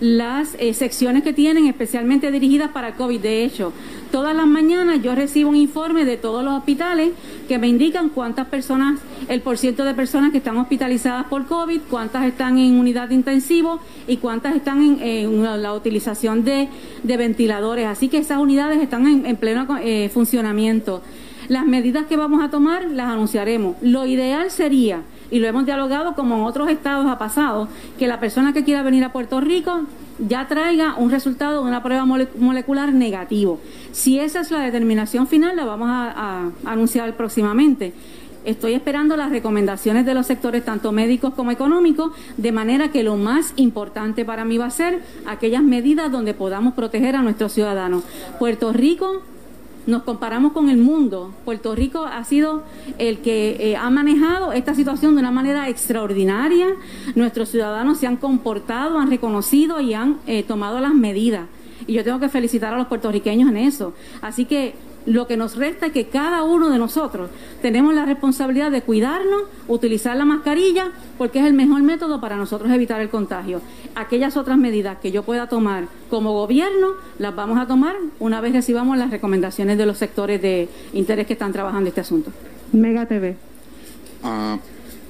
[0.00, 3.20] las eh, secciones que tienen especialmente dirigidas para COVID.
[3.20, 3.72] De hecho,
[4.10, 7.10] todas las mañanas yo recibo un informe de todos los hospitales
[7.48, 12.24] que me indican cuántas personas, el porciento de personas que están hospitalizadas por COVID, cuántas
[12.24, 16.68] están en unidad de intensivo y cuántas están en, la utilización de,
[17.02, 17.86] ventiladores.
[17.86, 21.02] Así que esas unidades están en, en pleno eh, funcionamiento.
[21.48, 23.76] Las medidas que vamos a tomar las anunciaremos.
[23.80, 28.18] Lo ideal sería y lo hemos dialogado como en otros estados ha pasado, que la
[28.20, 29.82] persona que quiera venir a Puerto Rico
[30.18, 33.60] ya traiga un resultado de una prueba mole- molecular negativo.
[33.92, 37.92] Si esa es la determinación final, la vamos a, a anunciar próximamente.
[38.44, 43.16] Estoy esperando las recomendaciones de los sectores tanto médicos como económicos, de manera que lo
[43.16, 48.04] más importante para mí va a ser aquellas medidas donde podamos proteger a nuestros ciudadanos.
[48.38, 49.22] Puerto Rico
[49.88, 52.62] nos comparamos con el mundo, Puerto Rico ha sido
[52.98, 56.66] el que eh, ha manejado esta situación de una manera extraordinaria.
[57.14, 61.46] Nuestros ciudadanos se han comportado, han reconocido y han eh, tomado las medidas.
[61.86, 63.94] Y yo tengo que felicitar a los puertorriqueños en eso.
[64.20, 64.74] Así que
[65.08, 67.30] lo que nos resta es que cada uno de nosotros
[67.62, 72.70] tenemos la responsabilidad de cuidarnos, utilizar la mascarilla, porque es el mejor método para nosotros
[72.70, 73.62] evitar el contagio.
[73.94, 78.52] Aquellas otras medidas que yo pueda tomar como gobierno, las vamos a tomar una vez
[78.52, 82.30] recibamos las recomendaciones de los sectores de interés que están trabajando este asunto.
[82.72, 83.36] Mega TV.
[84.22, 84.58] Ah,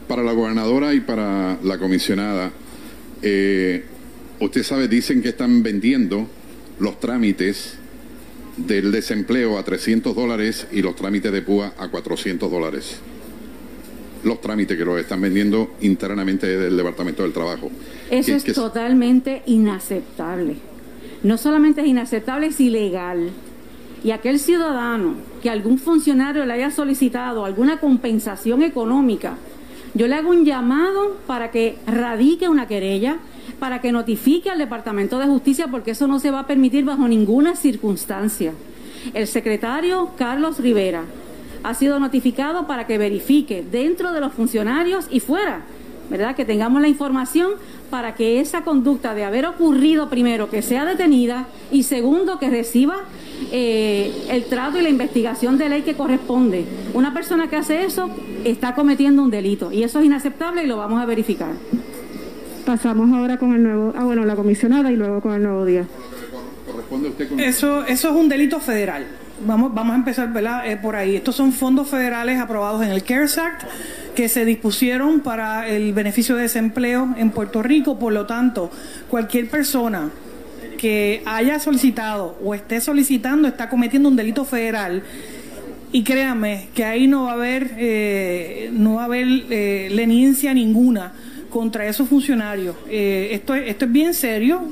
[0.06, 2.52] para la gobernadora y para la comisionada,
[3.20, 3.84] eh,
[4.38, 6.28] usted sabe, dicen que están vendiendo
[6.78, 7.77] los trámites
[8.58, 12.98] del desempleo a 300 dólares y los trámites de PUA a 400 dólares.
[14.24, 17.70] Los trámites que los están vendiendo internamente del Departamento del Trabajo.
[18.10, 20.56] Eso es que- totalmente inaceptable.
[21.22, 23.30] No solamente es inaceptable, es ilegal.
[24.04, 29.36] Y aquel ciudadano que algún funcionario le haya solicitado alguna compensación económica,
[29.94, 33.18] yo le hago un llamado para que radique una querella,
[33.58, 37.08] para que notifique al Departamento de Justicia, porque eso no se va a permitir bajo
[37.08, 38.52] ninguna circunstancia.
[39.14, 41.04] El secretario Carlos Rivera
[41.62, 45.62] ha sido notificado para que verifique dentro de los funcionarios y fuera
[46.10, 46.34] ¿verdad?
[46.34, 47.52] Que tengamos la información
[47.90, 52.96] para que esa conducta de haber ocurrido primero que sea detenida y segundo que reciba
[53.52, 56.64] eh, el trato y la investigación de ley que corresponde.
[56.94, 58.10] Una persona que hace eso
[58.44, 61.52] está cometiendo un delito y eso es inaceptable y lo vamos a verificar.
[62.68, 65.86] Pasamos ahora con el nuevo, ah bueno, la comisionada y luego con el nuevo día.
[67.38, 69.06] Eso, eso es un delito federal.
[69.46, 70.30] Vamos, vamos a empezar.
[70.66, 71.16] Eh, por ahí.
[71.16, 73.62] Estos son fondos federales aprobados en el CARES Act
[74.14, 77.98] que se dispusieron para el beneficio de desempleo en Puerto Rico.
[77.98, 78.70] Por lo tanto,
[79.08, 80.10] cualquier persona
[80.76, 85.02] que haya solicitado o esté solicitando está cometiendo un delito federal.
[85.90, 90.52] Y créanme que ahí no va a haber, eh, no va a haber eh, leniencia
[90.52, 91.14] ninguna
[91.50, 92.76] contra esos funcionarios.
[92.88, 94.62] Eh, esto, esto es bien serio.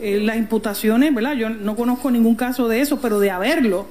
[0.00, 1.34] Eh, las imputaciones, ¿verdad?
[1.34, 3.86] Yo no conozco ningún caso de eso, pero de haberlo,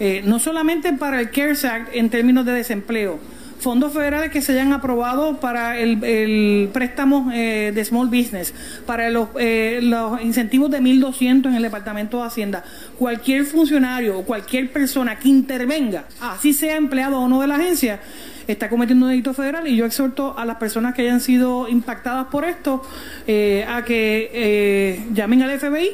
[0.00, 3.18] eh, no solamente para el CARES Act en términos de desempleo,
[3.62, 8.52] fondos federales que se hayan aprobado para el, préstamo eh, de small business,
[8.84, 12.64] para los, los incentivos de 1.200 en el Departamento de Hacienda.
[12.98, 18.00] Cualquier funcionario o cualquier persona que intervenga, así sea empleado o no de la agencia,
[18.46, 22.26] está cometiendo un delito federal y yo exhorto a las personas que hayan sido impactadas
[22.26, 22.82] por esto
[23.26, 25.90] eh, a que eh, llamen al FBI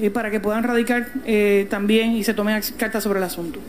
[0.00, 1.08] eh, para que puedan radicar
[1.70, 3.60] también y se tomen cartas sobre el asunto.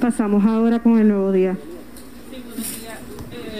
[0.00, 1.56] Pasamos ahora con el nuevo día.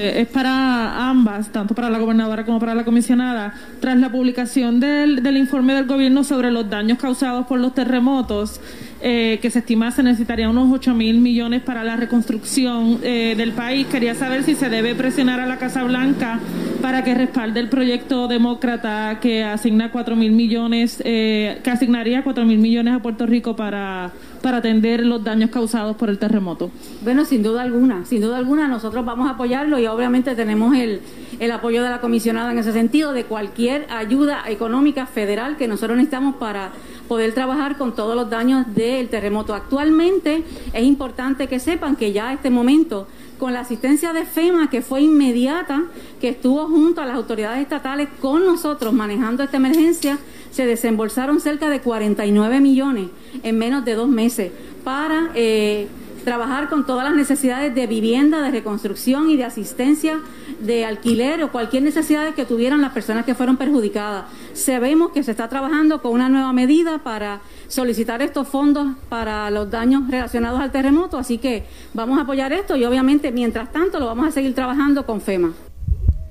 [0.00, 3.54] Es para ambas, tanto para la gobernadora como para la comisionada.
[3.80, 8.60] Tras la publicación del, del informe del gobierno sobre los daños causados por los terremotos,
[9.02, 13.52] eh, que se estima se necesitaría unos 8 mil millones para la reconstrucción eh, del
[13.52, 13.86] país.
[13.86, 16.38] Quería saber si se debe presionar a la Casa Blanca
[16.82, 22.44] para que respalde el proyecto demócrata que asigna 4 mil millones, eh, que asignaría 4
[22.44, 24.12] mil millones a Puerto Rico para,
[24.42, 26.70] para atender los daños causados por el terremoto.
[27.02, 31.00] Bueno, sin duda alguna, sin duda alguna nosotros vamos a apoyarlo y obviamente tenemos el,
[31.38, 35.96] el apoyo de la comisionada en ese sentido, de cualquier ayuda económica federal que nosotros
[35.96, 36.72] necesitamos para
[37.10, 39.52] poder trabajar con todos los daños del terremoto.
[39.52, 44.70] Actualmente es importante que sepan que ya a este momento, con la asistencia de FEMA,
[44.70, 45.84] que fue inmediata,
[46.20, 50.18] que estuvo junto a las autoridades estatales con nosotros manejando esta emergencia,
[50.50, 53.08] se desembolsaron cerca de 49 millones
[53.42, 54.52] en menos de dos meses
[54.84, 55.86] para eh,
[56.24, 60.20] trabajar con todas las necesidades de vivienda, de reconstrucción y de asistencia
[60.60, 64.26] de alquiler o cualquier necesidad que tuvieran las personas que fueron perjudicadas.
[64.52, 69.70] Sabemos que se está trabajando con una nueva medida para solicitar estos fondos para los
[69.70, 74.06] daños relacionados al terremoto, así que vamos a apoyar esto y obviamente mientras tanto lo
[74.06, 75.69] vamos a seguir trabajando con FEMA.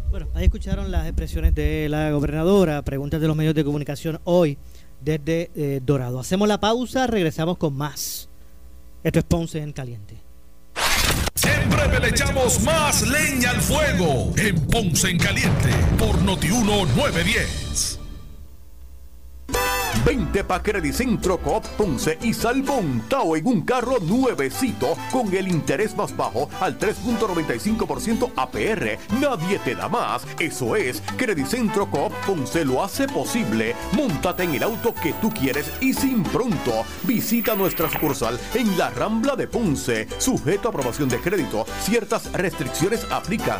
[0.09, 4.57] Bueno, ahí escucharon las expresiones de la gobernadora, preguntas de los medios de comunicación hoy
[5.01, 6.19] desde eh, Dorado.
[6.19, 8.27] Hacemos la pausa, regresamos con más.
[9.03, 10.17] Esto es Ponce en Caliente.
[11.35, 17.98] Siempre le echamos más leña al fuego en Ponce en Caliente por Notiuno 910.
[20.05, 20.61] Vente pa'
[20.93, 26.49] Centro Coop Ponce y sal montado en un carro nuevecito con el interés más bajo
[26.61, 28.97] al 3.95% APR.
[29.19, 30.25] Nadie te da más.
[30.39, 31.03] Eso es,
[31.45, 33.75] Centro Coop Ponce lo hace posible.
[33.91, 36.85] Móntate en el auto que tú quieres y sin pronto.
[37.03, 40.07] Visita nuestra sucursal en la Rambla de Ponce.
[40.17, 41.65] Sujeto a aprobación de crédito.
[41.81, 43.59] Ciertas restricciones aplican.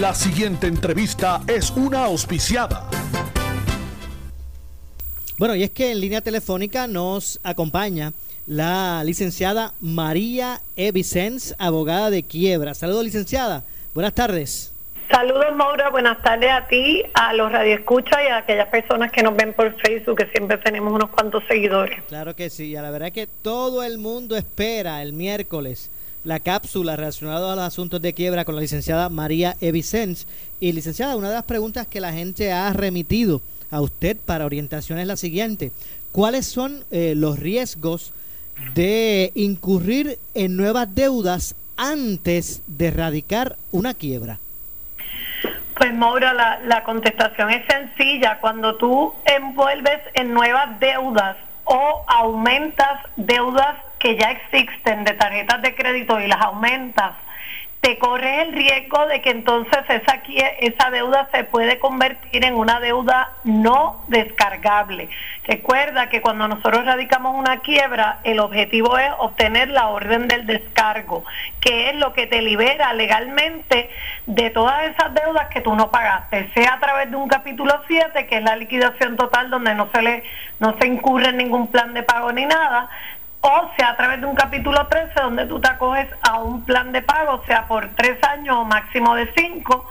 [0.00, 2.88] La siguiente entrevista es una auspiciada.
[5.36, 8.14] Bueno, y es que en línea telefónica nos acompaña
[8.46, 10.90] la licenciada María E.
[10.90, 12.72] Vicens, abogada de quiebra.
[12.72, 13.64] Saludos, licenciada.
[13.92, 14.74] Buenas tardes.
[15.10, 15.90] Saludos, Maura.
[15.90, 19.70] Buenas tardes a ti, a los radioescuchas y a aquellas personas que nos ven por
[19.82, 22.02] Facebook, que siempre tenemos unos cuantos seguidores.
[22.08, 22.70] Claro que sí.
[22.70, 25.90] Y a la verdad es que todo el mundo espera el miércoles
[26.24, 30.26] la cápsula relacionada a los asuntos de quiebra con la licenciada María Evicens.
[30.60, 33.40] Y licenciada, una de las preguntas que la gente ha remitido
[33.70, 35.72] a usted para orientación es la siguiente.
[36.12, 38.12] ¿Cuáles son eh, los riesgos
[38.74, 44.38] de incurrir en nuevas deudas antes de erradicar una quiebra?
[45.76, 48.38] Pues Maura, la, la contestación es sencilla.
[48.40, 55.74] Cuando tú envuelves en nuevas deudas o aumentas deudas que ya existen de tarjetas de
[55.76, 57.12] crédito y las aumentas
[57.80, 60.20] te corres el riesgo de que entonces esa,
[60.60, 65.08] esa deuda se puede convertir en una deuda no descargable.
[65.44, 71.24] Recuerda que cuando nosotros radicamos una quiebra, el objetivo es obtener la orden del descargo,
[71.60, 73.88] que es lo que te libera legalmente
[74.26, 78.26] de todas esas deudas que tú no pagaste, sea a través de un capítulo 7,
[78.26, 80.22] que es la liquidación total donde no se le
[80.58, 82.90] no se incurre en ningún plan de pago ni nada,
[83.42, 86.92] o sea a través de un capítulo 13 donde tú te acoges a un plan
[86.92, 89.86] de pago, sea por tres años o máximo de cinco,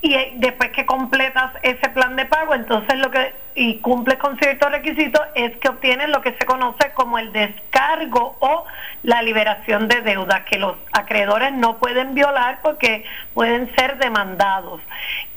[0.00, 4.38] y eh, después que completas ese plan de pago, entonces lo que y cumples con
[4.38, 8.64] ciertos requisitos es que obtienes lo que se conoce como el descargo o
[9.02, 14.80] la liberación de deuda, que los acreedores no pueden violar porque pueden ser demandados.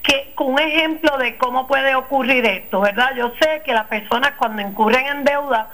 [0.02, 3.12] Que, un ejemplo de cómo puede ocurrir esto, ¿verdad?
[3.16, 5.70] Yo sé que las personas cuando incurren en deuda,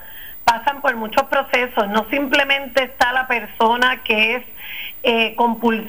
[0.51, 4.43] pasan por muchos procesos, no simplemente está la persona que es
[5.03, 5.35] eh,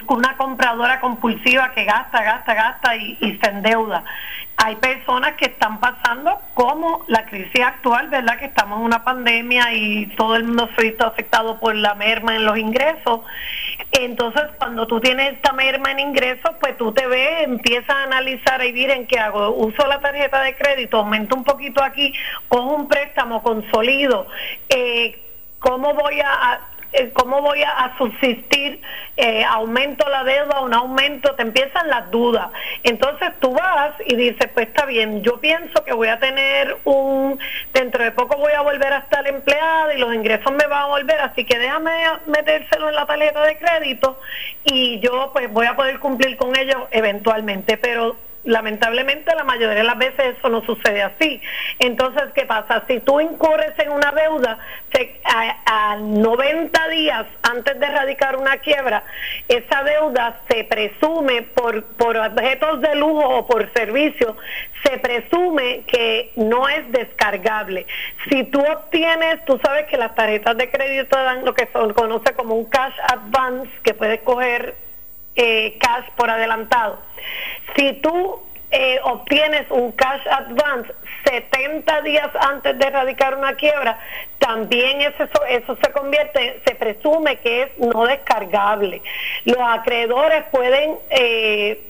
[0.08, 4.04] una compradora compulsiva que gasta, gasta, gasta y, se endeuda.
[4.56, 8.38] Hay personas que están pasando como la crisis actual, ¿verdad?
[8.38, 12.36] Que estamos en una pandemia y todo el mundo se visto afectado por la merma
[12.36, 13.20] en los ingresos.
[13.90, 18.64] Entonces, cuando tú tienes esta merma en ingresos, pues tú te ves, empiezas a analizar
[18.64, 19.50] y en qué hago.
[19.50, 22.14] Uso la tarjeta de crédito, aumento un poquito aquí,
[22.48, 24.26] cojo un préstamo, consolido.
[24.68, 25.18] Eh,
[25.58, 26.60] ¿Cómo voy a
[27.14, 28.80] ¿cómo voy a, subsistir?
[29.16, 31.34] Eh, ¿Aumento la deuda o no aumento?
[31.34, 32.50] Te empiezan las dudas.
[32.82, 37.38] Entonces tú vas y dices, pues está bien, yo pienso que voy a tener un,
[37.72, 40.86] dentro de poco voy a volver a estar empleada y los ingresos me van a
[40.86, 41.92] volver, así que déjame
[42.26, 44.18] metérselo en la tarjeta de crédito
[44.64, 49.84] y yo pues voy a poder cumplir con ellos eventualmente, pero lamentablemente la mayoría de
[49.84, 51.40] las veces eso no sucede así.
[51.78, 52.84] Entonces, ¿qué pasa?
[52.86, 54.58] Si tú incurres en una deuda
[55.66, 59.04] a, 90 días antes de erradicar una quiebra,
[59.48, 64.36] esa deuda se presume por, por objetos de lujo o por servicio,
[64.84, 67.86] se presume que no es descargable.
[68.28, 72.34] Si tú obtienes, tú sabes que las tarjetas de crédito dan lo que se conoce
[72.34, 74.74] como un cash advance, que puedes coger
[75.36, 76.98] eh, cash por adelantado.
[77.76, 78.42] Si tú
[78.74, 83.98] eh, obtienes un cash advance 70 días antes de erradicar una quiebra,
[84.38, 89.02] también eso, eso se convierte, se presume que es no descargable.
[89.44, 91.84] Los acreedores pueden, eh,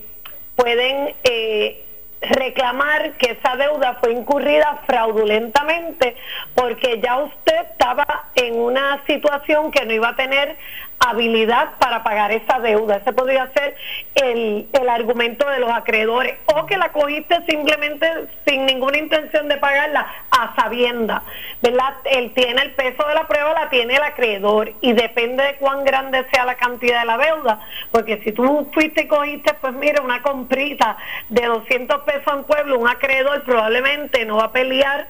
[0.55, 1.85] pueden eh,
[2.19, 6.15] reclamar que esa deuda fue incurrida fraudulentamente
[6.53, 10.57] porque ya usted estaba en una situación que no iba a tener
[10.99, 12.97] habilidad para pagar esa deuda.
[12.97, 13.75] Ese podría ser
[14.15, 16.35] el, el, argumento de los acreedores.
[16.45, 18.09] O que la cogiste simplemente
[18.47, 21.23] sin ninguna intención de pagarla a sabienda.
[21.61, 21.93] ¿verdad?
[22.05, 24.71] Él tiene el peso de la prueba, la tiene el acreedor.
[24.81, 27.59] Y depende de cuán grande sea la cantidad de la deuda.
[27.91, 30.97] Porque si tú fuiste y cogiste, pues mira, una comprita
[31.29, 35.07] de 200 pesos en pueblo, un acreedor probablemente no va a pelear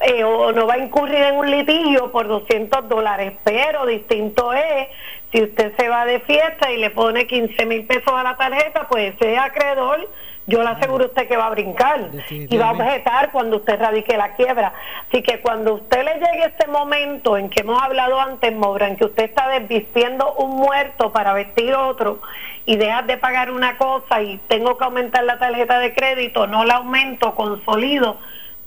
[0.00, 3.32] eh, o no va a incurrir en un litigio por 200 dólares.
[3.44, 4.88] Pero distinto es
[5.36, 8.88] si usted se va de fiesta y le pone 15 mil pesos a la tarjeta,
[8.88, 10.08] pues ese acreedor,
[10.46, 13.78] yo le aseguro a usted que va a brincar y va a objetar cuando usted
[13.78, 14.72] radique la quiebra.
[15.06, 18.96] Así que cuando usted le llegue este momento en que hemos hablado antes, Mora, en
[18.96, 22.22] que usted está desvistiendo un muerto para vestir otro
[22.64, 26.64] y dejas de pagar una cosa y tengo que aumentar la tarjeta de crédito, no
[26.64, 28.16] la aumento, consolido,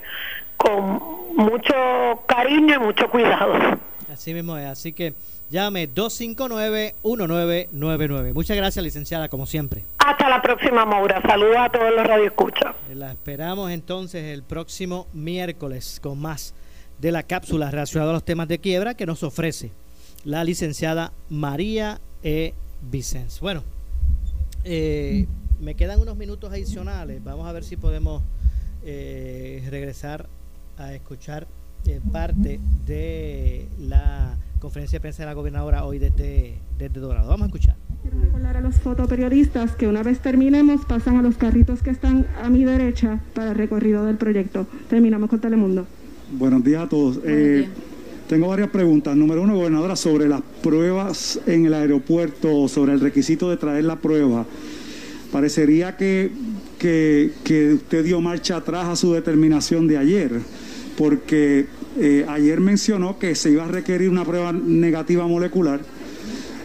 [0.56, 3.54] con mucho cariño y mucho cuidado.
[4.12, 5.14] Así mismo es, así que
[5.50, 8.32] Llame 259-1999.
[8.32, 9.84] Muchas gracias, licenciada, como siempre.
[9.98, 11.22] Hasta la próxima, Maura.
[11.22, 12.74] Saludos a todos los radioescuchas.
[12.92, 16.54] La esperamos entonces el próximo miércoles con más
[16.98, 19.70] de la cápsula relacionada a los temas de quiebra que nos ofrece
[20.24, 22.54] la licenciada María E.
[22.90, 23.40] Vicens.
[23.40, 23.62] Bueno,
[24.64, 25.26] eh,
[25.60, 27.22] me quedan unos minutos adicionales.
[27.22, 28.22] Vamos a ver si podemos
[28.84, 30.26] eh, regresar
[30.76, 31.46] a escuchar
[31.86, 37.28] eh, parte de la conferencia de prensa de la gobernadora hoy desde, desde Dorado.
[37.28, 37.76] Vamos a escuchar.
[38.00, 42.26] Quiero recordar a los fotoperiodistas que una vez terminemos pasan a los carritos que están
[42.42, 44.66] a mi derecha para el recorrido del proyecto.
[44.88, 45.86] Terminamos con Telemundo.
[46.32, 47.20] Buenos días a todos.
[47.24, 47.68] Eh,
[48.26, 49.14] tengo varias preguntas.
[49.14, 53.96] Número uno, gobernadora, sobre las pruebas en el aeropuerto, sobre el requisito de traer la
[53.96, 54.46] prueba.
[55.30, 56.30] Parecería que,
[56.78, 60.40] que, que usted dio marcha atrás a su determinación de ayer,
[60.96, 61.66] porque
[61.96, 65.80] eh, ayer mencionó que se iba a requerir una prueba negativa molecular.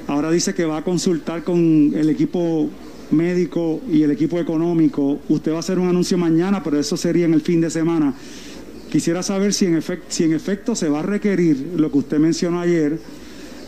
[0.08, 2.70] Ahora dice que va a consultar con el equipo
[3.12, 5.20] médico y el equipo económico.
[5.30, 8.14] Usted va a hacer un anuncio mañana, pero eso sería en el fin de semana.
[8.92, 12.18] Quisiera saber si en, efecto, si en efecto se va a requerir lo que usted
[12.18, 13.00] mencionó ayer,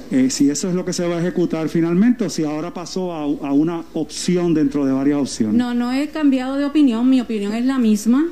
[0.10, 3.14] eh, si eso es lo que se va a ejecutar finalmente o si ahora pasó
[3.14, 5.56] a una opción dentro de varias opciones.
[5.56, 8.26] No, no he cambiado de opinión, mi opinión es la misma.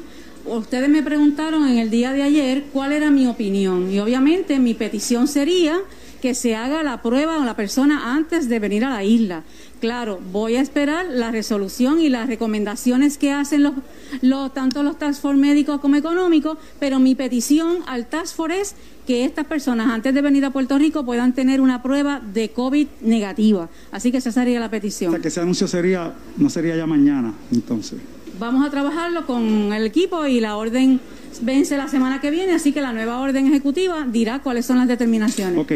[0.50, 4.74] Ustedes me preguntaron en el día de ayer cuál era mi opinión y obviamente mi
[4.74, 5.78] petición sería
[6.24, 9.43] que se haga la prueba a la persona antes de venir a la isla.
[9.80, 13.74] Claro, voy a esperar la resolución y las recomendaciones que hacen los,
[14.22, 18.76] los tanto los task force médicos como económicos, pero mi petición al task force es
[19.06, 22.88] que estas personas antes de venir a Puerto Rico puedan tener una prueba de COVID
[23.02, 23.70] negativa.
[23.91, 25.14] Así que esa sería la petición.
[25.14, 28.00] O que ese anuncio sería, no sería ya mañana, entonces.
[28.40, 31.02] Vamos a trabajarlo con el equipo y la orden
[31.42, 34.88] vence la semana que viene, así que la nueva orden ejecutiva dirá cuáles son las
[34.88, 35.60] determinaciones.
[35.60, 35.74] Ok,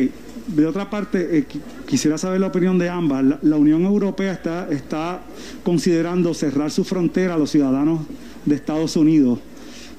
[0.47, 1.45] de otra parte, eh,
[1.86, 3.26] quisiera saber la opinión de ambas.
[3.41, 5.24] La, Unión Europea está, está
[5.66, 7.99] considerando cerrar su frontera a los ciudadanos
[8.45, 9.39] de Estados Unidos,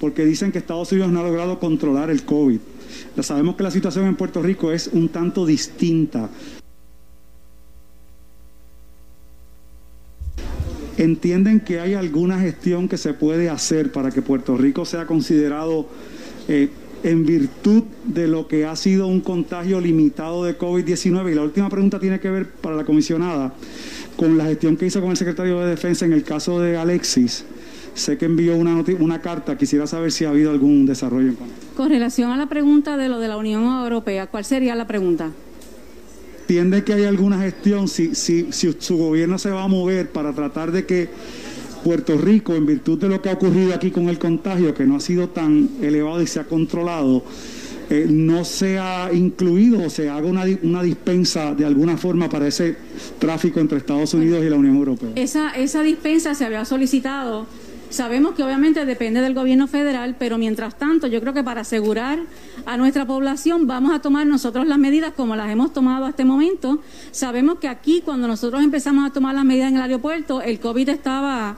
[0.00, 2.60] porque dicen que Estados Unidos no ha logrado controlar el COVID.
[3.20, 6.30] Sabemos que la situación en Puerto Rico es un tanto distinta.
[10.96, 15.88] ¿Entienden que hay alguna gestión que se puede hacer para que Puerto Rico sea considerado
[16.46, 16.68] eh,
[17.02, 21.32] en virtud de lo que ha sido un contagio limitado de COVID-19?
[21.32, 23.52] Y la última pregunta tiene que ver para la comisionada
[24.16, 27.44] con la gestión que hizo con el secretario de Defensa en el caso de Alexis.
[27.94, 31.54] Sé que envió una, una carta, quisiera saber si ha habido algún desarrollo en cuanto.
[31.76, 35.30] Con relación a la pregunta de lo de la Unión Europea, ¿cuál sería la pregunta?
[36.44, 40.34] ¿Entiende que hay alguna gestión, si, si, si su gobierno se va a mover para
[40.34, 41.08] tratar de que
[41.82, 44.96] Puerto Rico, en virtud de lo que ha ocurrido aquí con el contagio, que no
[44.96, 47.24] ha sido tan elevado y se ha controlado,
[47.88, 52.76] eh, no sea incluido o se haga una, una, dispensa de alguna forma para ese
[53.18, 55.12] tráfico entre Estados Unidos y la Unión Europea?
[55.16, 57.46] Esa, esa dispensa se había solicitado.
[57.94, 62.18] Sabemos que obviamente depende del gobierno federal, pero mientras tanto yo creo que para asegurar
[62.66, 66.24] a nuestra población vamos a tomar nosotros las medidas como las hemos tomado hasta este
[66.24, 66.80] momento.
[67.12, 70.88] Sabemos que aquí cuando nosotros empezamos a tomar las medidas en el aeropuerto, el COVID
[70.88, 71.56] estaba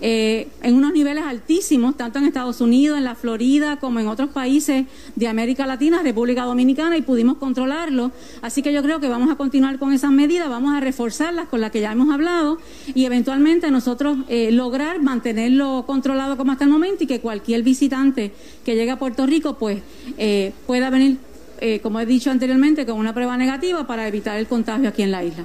[0.00, 4.30] eh, en unos niveles altísimos, tanto en Estados Unidos, en la Florida, como en otros
[4.30, 8.12] países de América Latina, República Dominicana, y pudimos controlarlo.
[8.42, 11.60] Así que yo creo que vamos a continuar con esas medidas, vamos a reforzarlas con
[11.60, 12.58] las que ya hemos hablado
[12.94, 18.32] y eventualmente nosotros eh, lograr mantenerlo controlado como hasta el momento y que cualquier visitante
[18.64, 19.82] que llegue a Puerto Rico pues
[20.18, 21.18] eh, pueda venir,
[21.60, 25.10] eh, como he dicho anteriormente, con una prueba negativa para evitar el contagio aquí en
[25.10, 25.44] la isla.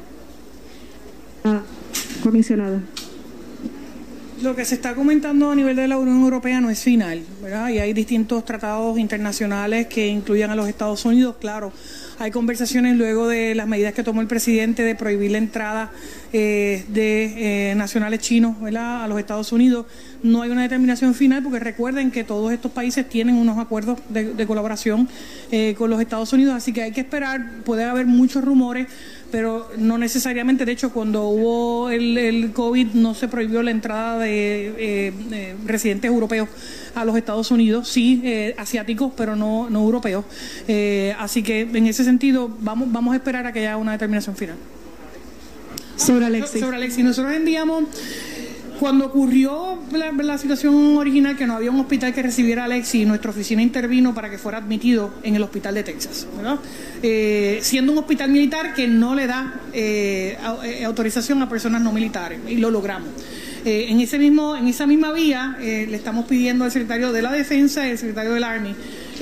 [1.43, 1.61] Ah,
[2.23, 2.81] comisionada
[4.41, 7.69] lo que se está comentando a nivel de la Unión Europea no es final, ¿verdad?
[7.69, 11.71] Y hay distintos tratados internacionales que incluyan a los Estados Unidos, claro.
[12.17, 15.91] Hay conversaciones luego de las medidas que tomó el presidente de prohibir la entrada
[16.33, 19.03] eh, de eh, nacionales chinos ¿verdad?
[19.03, 19.85] a los Estados Unidos.
[20.23, 24.45] No hay una determinación final porque recuerden que todos estos países tienen unos acuerdos de,
[24.45, 25.07] colaboración
[25.51, 28.87] eh, con los Estados Unidos, así que hay que esperar, puede haber muchos rumores
[29.31, 30.65] pero no necesariamente.
[30.65, 35.55] De hecho, cuando hubo el, el COVID no se prohibió la entrada de, eh, de
[35.65, 36.49] residentes europeos
[36.93, 40.25] a los Estados Unidos, sí eh, asiáticos, pero no, no europeos.
[40.67, 44.35] Eh, así que en ese sentido vamos, vamos a esperar a que haya una determinación
[44.35, 44.57] final.
[45.95, 46.61] Sobre Alexis.
[46.61, 47.03] Sobre Alexis.
[47.03, 47.85] Nosotros enviamos
[48.81, 53.29] cuando ocurrió la, situación original, que no había un hospital que recibiera a Alexis, nuestra
[53.29, 56.25] oficina intervino para que fuera admitido en el hospital de Texas,
[57.03, 60.35] eh, siendo un hospital militar que no le da eh,
[60.83, 63.07] autorización a personas no militares, y lo logramos.
[63.65, 67.31] Eh, en, ese mismo, en esa misma vía le estamos pidiendo al secretario de la
[67.31, 68.73] Defensa y al secretario del Army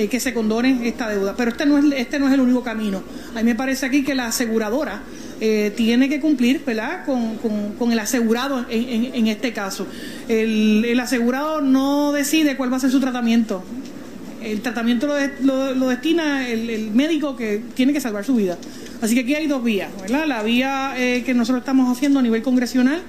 [0.10, 1.36] que se condone esta deuda.
[1.36, 3.04] Pero este no, es, este no es el único camino.
[3.36, 5.02] A mí me parece aquí que la aseguradora
[5.42, 7.06] eh, tiene que cumplir ¿verdad?
[7.06, 9.88] Con, con, con el asegurado en, en, este caso.
[10.28, 13.64] El, el, asegurado no decide cuál va a ser su tratamiento.
[14.44, 15.08] el tratamiento
[15.42, 18.58] lo, lo, destina el, médico que tiene que salvar su vida.
[19.02, 20.26] Así que aquí hay dos vías, ¿verdad?
[20.28, 23.02] La vía eh, que nosotros estamos haciendo a nivel congresional,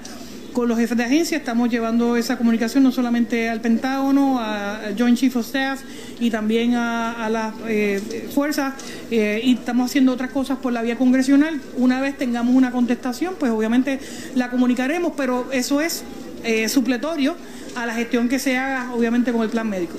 [0.53, 5.17] con los jefes de agencia estamos llevando esa comunicación no solamente al Pentágono, a Joint
[5.17, 5.81] Chief of Staff
[6.21, 8.75] y también a, las eh, fuerzas
[9.09, 11.59] eh, y estamos haciendo otras cosas por la vía congresional.
[11.77, 13.99] Una vez tengamos una contestación, pues obviamente
[14.35, 16.03] la comunicaremos, pero eso es
[16.43, 17.35] eh, supletorio
[17.75, 19.95] a la gestión que se haga obviamente con el plan médico.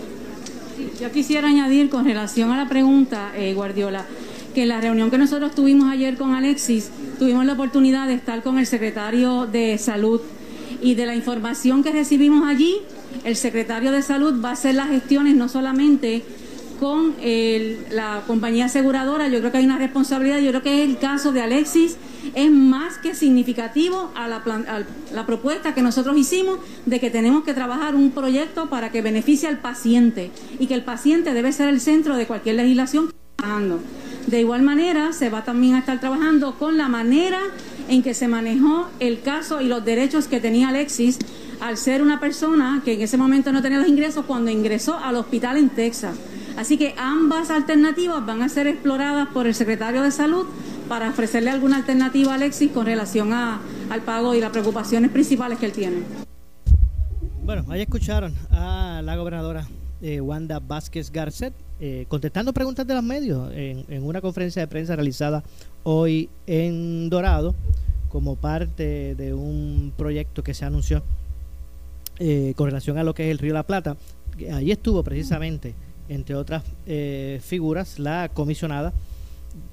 [1.01, 4.07] yo quisiera añadir con relación a la pregunta, Guardiola,
[4.55, 8.45] que en la reunión que nosotros tuvimos ayer con Alexis, tuvimos la oportunidad de estar
[8.45, 10.21] con el secretario de Salud
[10.81, 12.77] y de la información que recibimos allí,
[13.25, 16.23] el secretario de Salud va a hacer las gestiones no solamente
[16.83, 17.15] con
[17.93, 21.41] la compañía aseguradora, yo creo que hay una responsabilidad, yo creo que el caso de
[21.41, 21.97] Alexis
[22.35, 24.83] es más que significativo a la, a
[25.15, 29.49] la propuesta que nosotros hicimos de que tenemos que trabajar un proyecto para que beneficie
[29.49, 33.13] al paciente y que el paciente debe ser el centro de cualquier legislación
[34.27, 37.39] De igual manera, se va también a estar trabajando con la manera
[37.93, 41.19] en que se manejó el caso y los derechos que tenía Alexis
[41.61, 45.17] al ser una persona que en ese momento no tenía los ingresos cuando ingresó al
[45.17, 46.17] hospital en Texas.
[46.57, 50.47] Así que ambas alternativas van a ser exploradas por el secretario de Salud
[50.89, 55.59] para ofrecerle alguna alternativa a Alexis con relación a, al pago y las preocupaciones principales
[55.59, 55.97] que él tiene.
[57.45, 59.67] Bueno, ahí escucharon a la gobernadora
[60.01, 61.53] eh, Wanda Vázquez Garcet
[61.85, 65.43] eh, contestando preguntas de los medios en, una conferencia de prensa realizada
[65.83, 67.57] hoy en Dorado
[68.13, 71.03] como parte de un proyecto que se anunció
[72.19, 73.97] eh, con relación a lo que es el Río La Plata.
[74.53, 75.75] Allí estuvo precisamente,
[76.09, 78.93] entre otras eh, figuras, la comisionada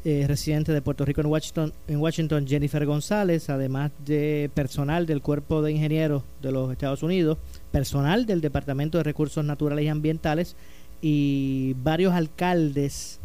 [0.04, 5.62] residente de Puerto Rico en Washington, en Washington, Jennifer González, además de personal del Cuerpo
[5.62, 7.38] de Ingenieros de los Estados Unidos,
[7.72, 10.56] personal del Departamento de Recursos Naturales y Ambientales,
[11.02, 13.20] y varios alcaldes,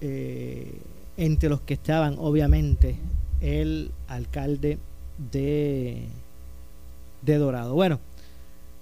[0.00, 0.80] eh,
[1.16, 2.96] entre los que estaban obviamente
[3.46, 4.78] el alcalde
[5.32, 6.02] de,
[7.22, 7.74] de Dorado.
[7.74, 8.00] Bueno,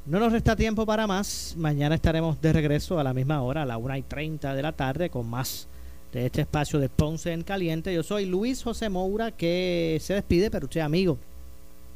[0.06, 1.54] no nos resta tiempo para más.
[1.58, 4.72] Mañana estaremos de regreso a la misma hora, a la 1 y 30 de la
[4.72, 5.68] tarde, con más
[6.14, 7.92] de este espacio de Ponce en Caliente.
[7.92, 11.18] Yo soy Luis José Moura, que se despide, pero usted, amigo,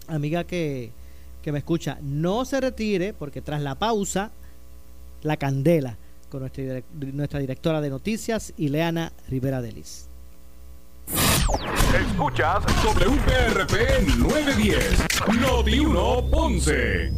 [0.06, 0.90] amiga que,
[1.42, 4.30] que me escucha, no se retire, porque tras la pausa,
[5.22, 5.96] la candela
[6.28, 10.07] con nuestra, nuestra directora de noticias, Ileana Rivera Delis.
[11.94, 17.11] Escuchas WPRP 910, Noti 1 Ponce.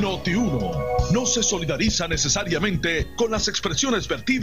[0.00, 0.70] Noti 1
[1.12, 4.36] no se solidariza necesariamente con las expresiones vertidas